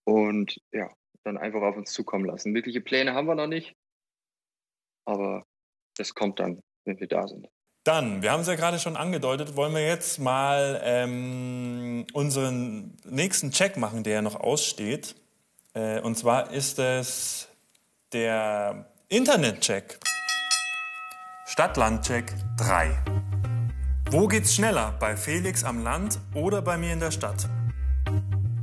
Und 0.05 0.61
ja, 0.73 0.91
dann 1.25 1.39
einfach 1.39 1.63
auf 1.63 1.77
uns 1.77 1.93
zukommen 1.93 2.27
lassen. 2.27 2.55
Wirkliche 2.55 2.81
Pläne 2.81 3.15
haben 3.15 3.27
wir 3.27 3.35
noch 3.35 3.47
nicht, 3.47 3.75
aber 5.07 5.47
das 5.97 6.15
kommt 6.15 6.41
dann, 6.41 6.61
wenn 6.85 7.01
wir 7.01 7.09
da 7.09 7.27
sind. 7.27 7.49
Dann, 7.85 8.23
wir 8.23 8.33
haben 8.33 8.41
es 8.41 8.47
ja 8.47 8.57
gerade 8.57 8.79
schon 8.79 8.97
angedeutet, 8.97 9.57
wollen 9.57 9.73
wir 9.73 9.87
jetzt 9.87 10.19
mal 10.19 10.81
ähm, 10.85 12.07
unseren 12.13 12.97
nächsten 13.05 13.53
Check 13.53 13.79
machen, 13.79 14.05
der 14.05 14.15
ja 14.15 14.23
noch 14.23 14.39
aussteht. 14.39 15.15
Äh, 15.75 16.01
und 16.01 16.19
zwar 16.19 16.51
ist 16.51 16.79
es 16.79 17.49
der 18.13 18.87
Internet-Check. 19.09 20.01
Stadt-Land-Check 21.47 22.35
3. 22.57 22.97
Wo 24.11 24.27
geht's 24.27 24.55
schneller? 24.55 24.95
Bei 24.99 25.17
Felix 25.17 25.63
am 25.63 25.85
Land 25.85 26.19
oder 26.35 26.63
bei 26.63 26.77
mir 26.77 26.93
in 26.93 27.01
der 27.01 27.13
Stadt? 27.13 27.49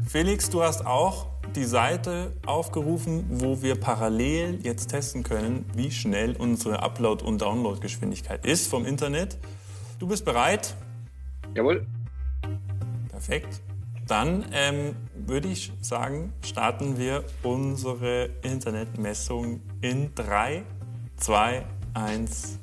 Felix, 0.07 0.49
du 0.49 0.63
hast 0.63 0.85
auch 0.85 1.27
die 1.55 1.63
Seite 1.63 2.33
aufgerufen, 2.45 3.25
wo 3.29 3.61
wir 3.61 3.79
parallel 3.79 4.59
jetzt 4.63 4.87
testen 4.87 5.23
können, 5.23 5.65
wie 5.73 5.91
schnell 5.91 6.35
unsere 6.35 6.83
Upload- 6.83 7.23
und 7.23 7.41
Downloadgeschwindigkeit 7.41 8.45
ist 8.45 8.67
vom 8.67 8.85
Internet. 8.85 9.37
Du 9.99 10.07
bist 10.07 10.25
bereit? 10.25 10.75
Jawohl. 11.55 11.85
Perfekt. 13.09 13.61
Dann 14.07 14.45
ähm, 14.51 14.95
würde 15.25 15.47
ich 15.47 15.71
sagen, 15.81 16.33
starten 16.43 16.97
wir 16.97 17.23
unsere 17.43 18.29
Internetmessung 18.41 19.61
in 19.81 20.13
3, 20.15 20.63
2, 21.17 21.65
1, 21.93 22.59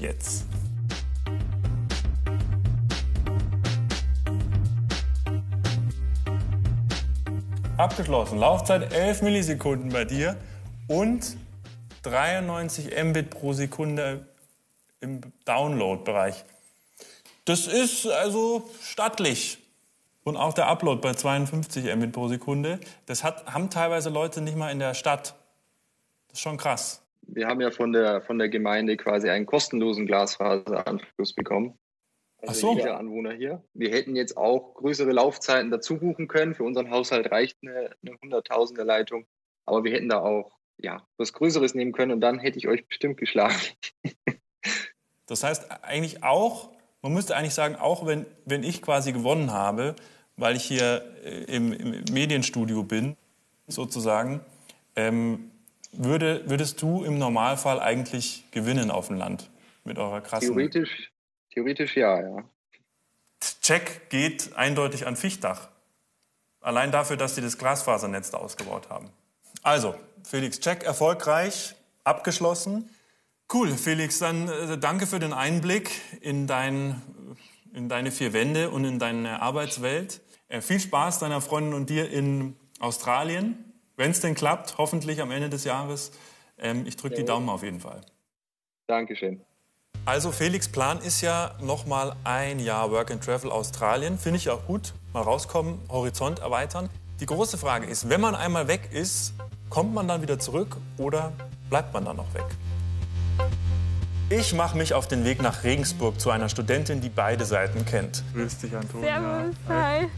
jetzt. 0.00 0.46
Abgeschlossen. 7.76 8.38
Laufzeit 8.38 8.92
11 8.92 9.22
Millisekunden 9.22 9.90
bei 9.90 10.04
dir 10.04 10.36
und 10.86 11.36
93 12.02 12.90
Mbit 13.04 13.30
pro 13.30 13.52
Sekunde 13.52 14.26
im 15.00 15.20
Download-Bereich. 15.44 16.44
Das 17.46 17.66
ist 17.66 18.06
also 18.06 18.68
stattlich. 18.82 19.59
Und 20.30 20.36
auch 20.36 20.54
der 20.54 20.68
Upload 20.68 21.00
bei 21.00 21.12
52 21.12 21.92
Mbit 21.96 22.12
pro 22.12 22.28
Sekunde, 22.28 22.78
das 23.06 23.24
hat, 23.24 23.52
haben 23.52 23.68
teilweise 23.68 24.10
Leute 24.10 24.40
nicht 24.40 24.56
mal 24.56 24.70
in 24.70 24.78
der 24.78 24.94
Stadt. 24.94 25.34
Das 26.28 26.34
ist 26.34 26.40
schon 26.40 26.56
krass. 26.56 27.04
Wir 27.22 27.48
haben 27.48 27.60
ja 27.60 27.72
von 27.72 27.92
der, 27.92 28.22
von 28.22 28.38
der 28.38 28.48
Gemeinde 28.48 28.96
quasi 28.96 29.28
einen 29.28 29.44
kostenlosen 29.44 30.06
Glasfaseranschluss 30.06 31.34
bekommen. 31.34 31.76
Also 32.38 32.68
Ach 32.68 32.74
so. 32.74 32.78
jeder 32.78 32.96
Anwohner 32.96 33.32
hier. 33.32 33.64
Wir 33.74 33.90
hätten 33.90 34.14
jetzt 34.14 34.36
auch 34.36 34.74
größere 34.74 35.10
Laufzeiten 35.10 35.72
dazu 35.72 35.98
buchen 35.98 36.28
können. 36.28 36.54
Für 36.54 36.62
unseren 36.62 36.92
Haushalt 36.92 37.32
reicht 37.32 37.58
eine, 37.62 37.90
eine 38.00 38.16
Hunderttausender 38.22 38.84
Leitung. 38.84 39.26
Aber 39.66 39.82
wir 39.82 39.90
hätten 39.90 40.10
da 40.10 40.20
auch 40.20 40.52
ja, 40.78 41.04
was 41.16 41.32
Größeres 41.32 41.74
nehmen 41.74 41.90
können 41.90 42.12
und 42.12 42.20
dann 42.20 42.38
hätte 42.38 42.56
ich 42.56 42.68
euch 42.68 42.86
bestimmt 42.86 43.16
geschlagen. 43.16 43.58
das 45.26 45.42
heißt 45.42 45.72
eigentlich 45.82 46.22
auch, 46.22 46.70
man 47.02 47.14
müsste 47.14 47.34
eigentlich 47.36 47.54
sagen, 47.54 47.76
auch 47.76 48.06
wenn, 48.06 48.26
wenn 48.44 48.62
ich 48.62 48.82
quasi 48.82 49.12
gewonnen 49.12 49.52
habe, 49.52 49.96
weil 50.40 50.56
ich 50.56 50.64
hier 50.64 51.04
äh, 51.24 51.44
im, 51.44 51.72
im 51.72 52.04
Medienstudio 52.12 52.82
bin, 52.82 53.16
sozusagen, 53.68 54.40
ähm, 54.96 55.50
würde, 55.92 56.48
würdest 56.48 56.82
du 56.82 57.04
im 57.04 57.18
Normalfall 57.18 57.80
eigentlich 57.80 58.44
gewinnen 58.50 58.90
auf 58.90 59.08
dem 59.08 59.16
Land 59.16 59.50
mit 59.84 59.98
eurer 59.98 60.20
krassen... 60.20 60.48
Theoretisch, 60.48 61.10
Theoretisch 61.52 61.96
ja, 61.96 62.20
ja. 62.20 62.44
Check 63.60 64.08
geht 64.10 64.56
eindeutig 64.56 65.06
an 65.06 65.16
Fichtdach. 65.16 65.68
Allein 66.60 66.92
dafür, 66.92 67.16
dass 67.16 67.34
sie 67.34 67.40
das 67.40 67.58
Glasfasernetz 67.58 68.30
da 68.30 68.38
ausgebaut 68.38 68.88
haben. 68.90 69.10
Also, 69.62 69.94
Felix, 70.24 70.60
Check 70.60 70.84
erfolgreich, 70.84 71.74
abgeschlossen. 72.04 72.90
Cool, 73.52 73.70
Felix, 73.76 74.18
dann 74.18 74.48
äh, 74.48 74.78
danke 74.78 75.06
für 75.06 75.18
den 75.18 75.32
Einblick 75.32 75.90
in, 76.20 76.46
dein, 76.46 77.02
in 77.74 77.88
deine 77.88 78.12
vier 78.12 78.32
Wände 78.32 78.70
und 78.70 78.84
in 78.84 78.98
deine 78.98 79.42
Arbeitswelt. 79.42 80.20
Äh, 80.50 80.60
viel 80.60 80.80
Spaß 80.80 81.20
deiner 81.20 81.40
Freundin 81.40 81.74
und 81.74 81.88
dir 81.88 82.10
in 82.10 82.56
Australien. 82.80 83.72
Wenn 83.96 84.10
es 84.10 84.20
denn 84.20 84.34
klappt, 84.34 84.78
hoffentlich 84.78 85.20
am 85.22 85.30
Ende 85.30 85.48
des 85.48 85.64
Jahres. 85.64 86.10
Ähm, 86.58 86.84
ich 86.86 86.96
drücke 86.96 87.14
die 87.14 87.24
Daumen 87.24 87.48
auf 87.48 87.62
jeden 87.62 87.80
Fall. 87.80 88.00
Dankeschön. 88.86 89.40
Also 90.04 90.32
Felix 90.32 90.68
Plan 90.68 90.98
ist 91.00 91.20
ja 91.20 91.54
noch 91.60 91.86
mal 91.86 92.16
ein 92.24 92.58
Jahr 92.58 92.90
Work 92.90 93.12
and 93.12 93.24
Travel 93.24 93.52
Australien. 93.52 94.18
Finde 94.18 94.38
ich 94.38 94.50
auch 94.50 94.66
gut. 94.66 94.92
Mal 95.12 95.22
rauskommen, 95.22 95.78
Horizont 95.88 96.40
erweitern. 96.40 96.88
Die 97.20 97.26
große 97.26 97.56
Frage 97.56 97.86
ist, 97.86 98.08
wenn 98.08 98.20
man 98.20 98.34
einmal 98.34 98.66
weg 98.66 98.88
ist, 98.92 99.34
kommt 99.68 99.94
man 99.94 100.08
dann 100.08 100.22
wieder 100.22 100.38
zurück 100.38 100.76
oder 100.96 101.32
bleibt 101.68 101.94
man 101.94 102.06
dann 102.06 102.16
noch 102.16 102.32
weg? 102.34 102.46
Ich 104.30 104.52
mache 104.54 104.76
mich 104.76 104.94
auf 104.94 105.06
den 105.06 105.24
Weg 105.24 105.42
nach 105.42 105.62
Regensburg 105.62 106.20
zu 106.20 106.30
einer 106.30 106.48
Studentin, 106.48 107.00
die 107.00 107.08
beide 107.08 107.44
Seiten 107.44 107.84
kennt. 107.84 108.24
Grüß 108.32 108.58
dich, 108.58 108.74
Antonia. 108.74 109.20
Servus, 109.20 109.56
hi. 109.68 110.08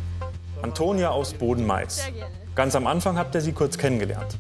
Antonia 0.63 1.11
aus 1.11 1.35
gerne. 1.35 1.87
Ganz 2.55 2.75
am 2.77 2.87
Anfang 2.87 3.19
habt 3.19 3.35
ihr 3.35 3.41
sie 3.41 3.53
kurz 3.53 3.79
kennengelernt. 3.79 4.39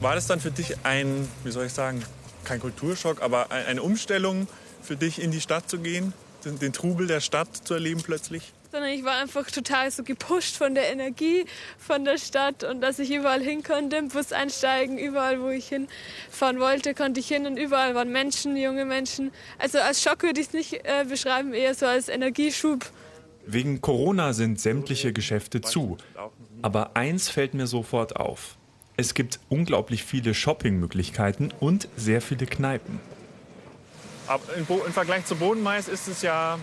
War 0.00 0.14
das 0.14 0.26
dann 0.26 0.40
für 0.40 0.50
dich 0.50 0.76
ein, 0.84 1.28
wie 1.44 1.50
soll 1.50 1.66
ich 1.66 1.72
sagen, 1.72 2.02
kein 2.44 2.60
Kulturschock, 2.60 3.22
aber 3.22 3.50
eine 3.50 3.82
Umstellung 3.82 4.48
für 4.82 4.96
dich, 4.96 5.20
in 5.20 5.30
die 5.30 5.40
Stadt 5.40 5.68
zu 5.68 5.78
gehen, 5.78 6.12
den, 6.44 6.58
den 6.58 6.72
Trubel 6.72 7.06
der 7.06 7.20
Stadt 7.20 7.48
zu 7.54 7.74
erleben 7.74 8.02
plötzlich? 8.02 8.52
sondern 8.74 8.90
ich 8.90 9.04
war 9.04 9.18
einfach 9.18 9.48
total 9.52 9.88
so 9.92 10.02
gepusht 10.02 10.56
von 10.56 10.74
der 10.74 10.90
Energie 10.90 11.44
von 11.78 12.04
der 12.04 12.18
Stadt 12.18 12.64
und 12.64 12.80
dass 12.80 12.98
ich 12.98 13.12
überall 13.12 13.40
hin 13.40 13.62
konnte, 13.62 13.94
im 13.94 14.08
Bus 14.08 14.32
einsteigen, 14.32 14.98
überall, 14.98 15.40
wo 15.40 15.50
ich 15.50 15.68
hinfahren 15.68 16.58
wollte, 16.58 16.92
konnte 16.92 17.20
ich 17.20 17.28
hin 17.28 17.46
und 17.46 17.56
überall 17.56 17.94
waren 17.94 18.10
Menschen, 18.10 18.56
junge 18.56 18.84
Menschen. 18.84 19.30
Also 19.60 19.78
als 19.78 20.02
Schock 20.02 20.24
würde 20.24 20.40
ich 20.40 20.48
es 20.48 20.52
nicht 20.52 20.72
äh, 20.72 21.04
beschreiben, 21.08 21.54
eher 21.54 21.76
so 21.76 21.86
als 21.86 22.08
Energieschub. 22.08 22.84
Wegen 23.46 23.80
Corona 23.80 24.32
sind 24.32 24.60
sämtliche 24.60 25.12
Geschäfte 25.12 25.60
zu. 25.60 25.98
Aber 26.62 26.96
eins 26.96 27.28
fällt 27.28 27.54
mir 27.54 27.66
sofort 27.66 28.16
auf. 28.16 28.56
Es 28.96 29.14
gibt 29.14 29.40
unglaublich 29.48 30.04
viele 30.04 30.34
Shoppingmöglichkeiten 30.34 31.52
und 31.60 31.88
sehr 31.96 32.20
viele 32.20 32.46
Kneipen. 32.46 33.00
Aber 34.26 34.42
im 34.56 34.92
Vergleich 34.92 35.26
zu 35.26 35.36
Bodenmais 35.36 35.88
ist 35.88 36.08
es 36.08 36.22
ja 36.22 36.58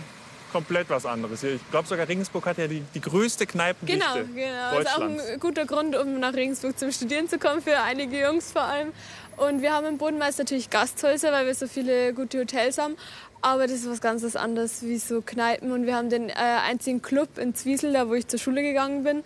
komplett 0.52 0.90
was 0.90 1.06
anderes. 1.06 1.42
Ich 1.42 1.60
glaube 1.70 1.88
sogar 1.88 2.06
Regensburg 2.06 2.44
hat 2.46 2.58
ja 2.58 2.68
die, 2.68 2.82
die 2.94 3.00
größte 3.00 3.46
Kneipendichte 3.46 4.04
Genau, 4.04 4.34
genau. 4.34 4.78
Das 4.78 4.84
ist 4.84 4.98
auch 4.98 5.02
ein 5.02 5.40
guter 5.40 5.64
Grund, 5.64 5.96
um 5.96 6.20
nach 6.20 6.34
Regensburg 6.34 6.78
zum 6.78 6.92
Studieren 6.92 7.28
zu 7.28 7.38
kommen, 7.38 7.62
für 7.62 7.78
einige 7.80 8.20
Jungs 8.20 8.52
vor 8.52 8.62
allem. 8.62 8.92
Und 9.36 9.62
wir 9.62 9.72
haben 9.72 9.86
im 9.86 9.98
Bodenmais 9.98 10.38
natürlich 10.38 10.70
Gasthäuser, 10.70 11.32
weil 11.32 11.46
wir 11.46 11.54
so 11.54 11.66
viele 11.66 12.12
gute 12.14 12.40
Hotels 12.40 12.78
haben. 12.78 12.96
Aber 13.40 13.62
das 13.62 13.76
ist 13.76 13.90
was 13.90 14.00
ganz 14.00 14.36
anderes 14.36 14.82
wie 14.82 14.98
so 14.98 15.20
Kneipen. 15.20 15.72
Und 15.72 15.86
wir 15.86 15.96
haben 15.96 16.10
den 16.10 16.28
äh, 16.28 16.34
einzigen 16.34 17.02
Club 17.02 17.38
in 17.38 17.54
Zwiesel, 17.54 17.92
da 17.92 18.08
wo 18.08 18.14
ich 18.14 18.28
zur 18.28 18.38
Schule 18.38 18.62
gegangen 18.62 19.02
bin. 19.02 19.24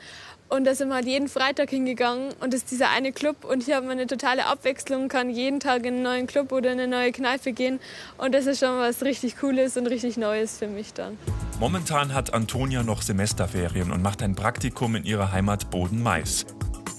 Und 0.49 0.64
da 0.64 0.75
sind 0.77 0.88
wir 0.88 0.95
halt 0.95 1.07
jeden 1.07 1.29
Freitag 1.29 1.71
hingegangen 1.71 2.33
und 2.40 2.55
das 2.55 2.61
ist 2.61 2.71
dieser 2.71 2.90
eine 2.90 3.11
Club 3.11 3.45
und 3.45 3.64
hier 3.64 3.77
hat 3.77 3.83
man 3.83 3.92
eine 3.92 4.07
totale 4.07 4.47
Abwechslung, 4.47 5.09
kann 5.09 5.29
jeden 5.29 5.59
Tag 5.59 5.85
in 5.85 5.95
einen 5.95 6.03
neuen 6.05 6.27
Club 6.29 6.53
oder 6.53 6.71
in 6.71 6.79
eine 6.79 6.87
neue 6.87 7.11
Kneipe 7.11 7.53
gehen 7.53 7.81
und 8.16 8.33
das 8.33 8.47
ist 8.47 8.61
schon 8.61 8.79
was 8.79 9.03
richtig 9.03 9.38
Cooles 9.38 9.77
und 9.77 9.88
richtig 9.88 10.16
Neues 10.16 10.59
für 10.59 10.69
mich 10.69 10.92
dann. 10.92 11.19
Momentan 11.59 12.14
hat 12.14 12.33
Antonia 12.33 12.85
noch 12.85 13.03
Semesterferien 13.03 13.90
und 13.90 14.03
macht 14.03 14.23
ein 14.23 14.37
Praktikum 14.37 14.95
in 14.95 15.05
ihrer 15.05 15.33
Heimat 15.33 15.69
Boden-Mais. 15.71 16.47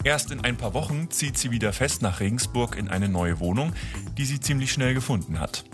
Erst 0.04 0.32
in 0.32 0.42
ein 0.42 0.58
paar 0.58 0.74
Wochen 0.74 1.10
zieht 1.12 1.38
sie 1.38 1.52
wieder 1.52 1.74
fest 1.74 2.02
nach 2.02 2.20
Regensburg 2.20 2.78
in 2.78 2.88
eine 2.88 3.10
neue 3.10 3.40
Wohnung, 3.40 3.74
die 4.18 4.26
sie 4.26 4.40
ziemlich 4.40 4.72
schnell 4.72 4.94
gefunden 4.94 5.40
hat. 5.40 5.66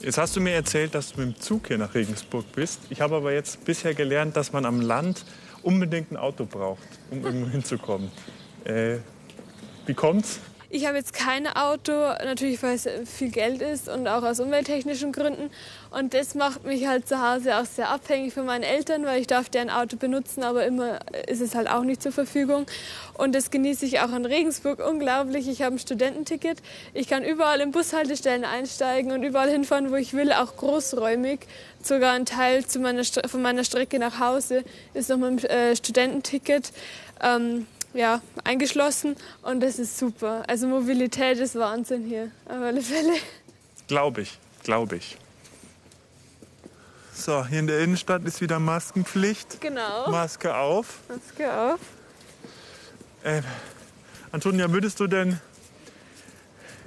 Jetzt 0.00 0.18
hast 0.18 0.36
du 0.36 0.40
mir 0.40 0.52
erzählt, 0.52 0.94
dass 0.94 1.12
du 1.12 1.20
mit 1.20 1.36
dem 1.36 1.40
Zug 1.40 1.68
hier 1.68 1.78
nach 1.78 1.94
Regensburg 1.94 2.44
bist. 2.52 2.80
Ich 2.90 3.00
habe 3.00 3.16
aber 3.16 3.32
jetzt 3.32 3.64
bisher 3.64 3.94
gelernt, 3.94 4.36
dass 4.36 4.52
man 4.52 4.66
am 4.66 4.80
Land 4.80 5.24
unbedingt 5.62 6.12
ein 6.12 6.16
Auto 6.16 6.44
braucht, 6.44 6.86
um 7.10 7.24
irgendwo 7.24 7.48
hinzukommen. 7.48 8.10
Äh, 8.64 8.98
wie 9.86 9.94
kommt's? 9.94 10.40
Ich 10.74 10.88
habe 10.88 10.96
jetzt 10.96 11.12
kein 11.12 11.46
Auto, 11.46 11.92
natürlich 11.92 12.60
weil 12.64 12.74
es 12.74 12.88
viel 13.08 13.30
Geld 13.30 13.62
ist 13.62 13.88
und 13.88 14.08
auch 14.08 14.24
aus 14.24 14.40
umwelttechnischen 14.40 15.12
Gründen. 15.12 15.52
Und 15.92 16.14
das 16.14 16.34
macht 16.34 16.64
mich 16.64 16.88
halt 16.88 17.06
zu 17.06 17.22
Hause 17.22 17.58
auch 17.58 17.64
sehr 17.64 17.90
abhängig 17.90 18.34
von 18.34 18.44
meinen 18.44 18.64
Eltern, 18.64 19.06
weil 19.06 19.20
ich 19.20 19.28
darf 19.28 19.48
deren 19.48 19.70
Auto 19.70 19.96
benutzen, 19.96 20.42
aber 20.42 20.66
immer 20.66 20.98
ist 21.28 21.40
es 21.40 21.54
halt 21.54 21.70
auch 21.70 21.84
nicht 21.84 22.02
zur 22.02 22.10
Verfügung. 22.10 22.66
Und 23.16 23.36
das 23.36 23.52
genieße 23.52 23.86
ich 23.86 24.00
auch 24.00 24.12
in 24.12 24.26
Regensburg 24.26 24.84
unglaublich. 24.84 25.46
Ich 25.46 25.62
habe 25.62 25.76
ein 25.76 25.78
Studententicket. 25.78 26.58
Ich 26.92 27.06
kann 27.06 27.22
überall 27.22 27.60
in 27.60 27.70
Bushaltestellen 27.70 28.44
einsteigen 28.44 29.12
und 29.12 29.22
überall 29.22 29.50
hinfahren, 29.50 29.92
wo 29.92 29.94
ich 29.94 30.12
will, 30.12 30.32
auch 30.32 30.56
großräumig. 30.56 31.46
Sogar 31.84 32.14
ein 32.14 32.26
Teil 32.26 32.64
meiner, 32.80 33.04
von 33.04 33.42
meiner 33.42 33.62
Strecke 33.62 34.00
nach 34.00 34.18
Hause 34.18 34.64
ist 34.92 35.08
noch 35.08 35.18
mein 35.18 35.38
äh, 35.38 35.76
Studententicket. 35.76 36.72
Ähm, 37.22 37.68
ja, 37.94 38.20
eingeschlossen 38.44 39.16
und 39.42 39.60
das 39.60 39.78
ist 39.78 39.98
super. 39.98 40.42
Also 40.46 40.66
Mobilität 40.66 41.38
ist 41.38 41.54
Wahnsinn 41.54 42.04
hier, 42.04 42.30
auf 42.46 42.60
alle 42.60 42.82
Fälle. 42.82 43.14
Glaube 43.86 44.22
ich, 44.22 44.38
glaube 44.62 44.96
ich. 44.96 45.16
So, 47.14 47.46
hier 47.46 47.60
in 47.60 47.68
der 47.68 47.80
Innenstadt 47.80 48.24
ist 48.24 48.40
wieder 48.40 48.58
Maskenpflicht. 48.58 49.60
Genau. 49.60 50.10
Maske 50.10 50.54
auf. 50.54 50.98
Maske 51.08 51.52
auf. 51.52 51.80
Äh, 53.22 53.40
Antonia, 54.32 54.70
würdest 54.70 54.98
du 54.98 55.06
denn 55.06 55.40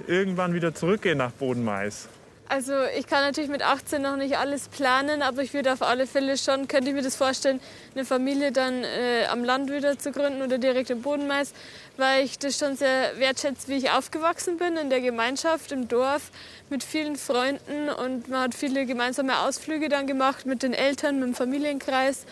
irgendwann 0.06 0.52
wieder 0.52 0.74
zurückgehen 0.74 1.18
nach 1.18 1.32
Bodenmais? 1.32 2.08
Also 2.50 2.72
ich 2.98 3.06
kann 3.06 3.22
natürlich 3.22 3.50
mit 3.50 3.62
18 3.62 4.00
noch 4.00 4.16
nicht 4.16 4.38
alles 4.38 4.68
planen, 4.68 5.20
aber 5.20 5.42
ich 5.42 5.52
würde 5.52 5.70
auf 5.70 5.82
alle 5.82 6.06
Fälle 6.06 6.38
schon, 6.38 6.66
könnte 6.66 6.88
ich 6.88 6.94
mir 6.94 7.02
das 7.02 7.14
vorstellen, 7.14 7.60
eine 7.94 8.06
Familie 8.06 8.52
dann 8.52 8.84
äh, 8.84 9.26
am 9.30 9.44
Land 9.44 9.70
wieder 9.70 9.98
zu 9.98 10.12
gründen 10.12 10.40
oder 10.40 10.56
direkt 10.56 10.88
im 10.88 11.02
Bodenmais, 11.02 11.52
weil 11.98 12.24
ich 12.24 12.38
das 12.38 12.58
schon 12.58 12.74
sehr 12.74 13.18
wertschätze, 13.18 13.68
wie 13.68 13.74
ich 13.74 13.90
aufgewachsen 13.90 14.56
bin, 14.56 14.78
in 14.78 14.88
der 14.88 15.02
Gemeinschaft, 15.02 15.72
im 15.72 15.88
Dorf, 15.88 16.30
mit 16.70 16.82
vielen 16.82 17.16
Freunden 17.16 17.90
und 17.90 18.28
man 18.28 18.44
hat 18.44 18.54
viele 18.54 18.86
gemeinsame 18.86 19.40
Ausflüge 19.40 19.90
dann 19.90 20.06
gemacht 20.06 20.46
mit 20.46 20.62
den 20.62 20.72
Eltern, 20.72 21.18
mit 21.18 21.28
dem 21.28 21.34
Familienkreis 21.34 22.24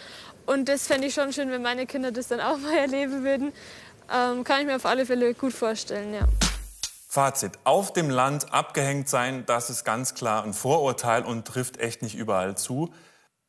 und 0.46 0.70
das 0.70 0.87
fände 0.87 1.09
ich 1.09 1.14
schon 1.14 1.35
schön, 1.35 1.50
wenn 1.50 1.62
meine 1.62 1.85
Kinder 1.85 2.11
das 2.11 2.29
dann 2.29 2.40
auch 2.40 2.57
mal 2.59 2.74
erleben 2.74 3.22
würden. 3.22 3.52
Ähm, 4.11 4.44
kann 4.44 4.61
ich 4.61 4.66
mir 4.66 4.76
auf 4.76 4.87
alle 4.87 5.05
Fälle 5.05 5.35
gut 5.35 5.52
vorstellen, 5.52 6.14
ja. 6.14 6.45
Fazit. 7.16 7.59
Auf 7.64 7.94
dem 7.94 8.11
Land 8.11 8.52
abgehängt 8.52 9.09
sein, 9.09 9.46
das 9.46 9.70
ist 9.70 9.85
ganz 9.85 10.12
klar 10.12 10.44
ein 10.44 10.52
Vorurteil 10.52 11.22
und 11.22 11.46
trifft 11.46 11.79
echt 11.79 12.02
nicht 12.02 12.14
überall 12.14 12.59
zu. 12.59 12.92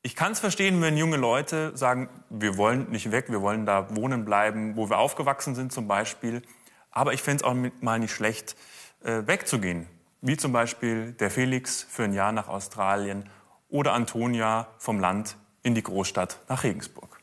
Ich 0.03 0.15
kann 0.15 0.31
es 0.31 0.39
verstehen, 0.39 0.81
wenn 0.81 0.95
junge 0.95 1.17
Leute 1.17 1.75
sagen, 1.75 2.07
wir 2.29 2.55
wollen 2.55 2.89
nicht 2.91 3.11
weg, 3.11 3.25
wir 3.27 3.41
wollen 3.41 3.65
da 3.65 3.93
wohnen 3.93 4.23
bleiben, 4.23 4.77
wo 4.77 4.89
wir 4.89 4.97
aufgewachsen 4.99 5.53
sind 5.53 5.73
zum 5.73 5.85
Beispiel. 5.85 6.43
Aber 6.91 7.11
ich 7.11 7.21
fände 7.21 7.43
es 7.43 7.49
auch 7.49 7.57
mal 7.81 7.99
nicht 7.99 8.13
schlecht, 8.13 8.55
äh, 9.03 9.27
wegzugehen. 9.27 9.85
Wie 10.21 10.37
zum 10.37 10.53
Beispiel 10.53 11.11
der 11.11 11.29
Felix 11.29 11.85
für 11.89 12.05
ein 12.05 12.13
Jahr 12.13 12.31
nach 12.31 12.47
Australien 12.47 13.29
oder 13.67 13.91
Antonia 13.91 14.67
vom 14.77 15.01
Land 15.01 15.35
in 15.61 15.75
die 15.75 15.83
Großstadt 15.83 16.39
nach 16.47 16.63
Regensburg. 16.63 17.16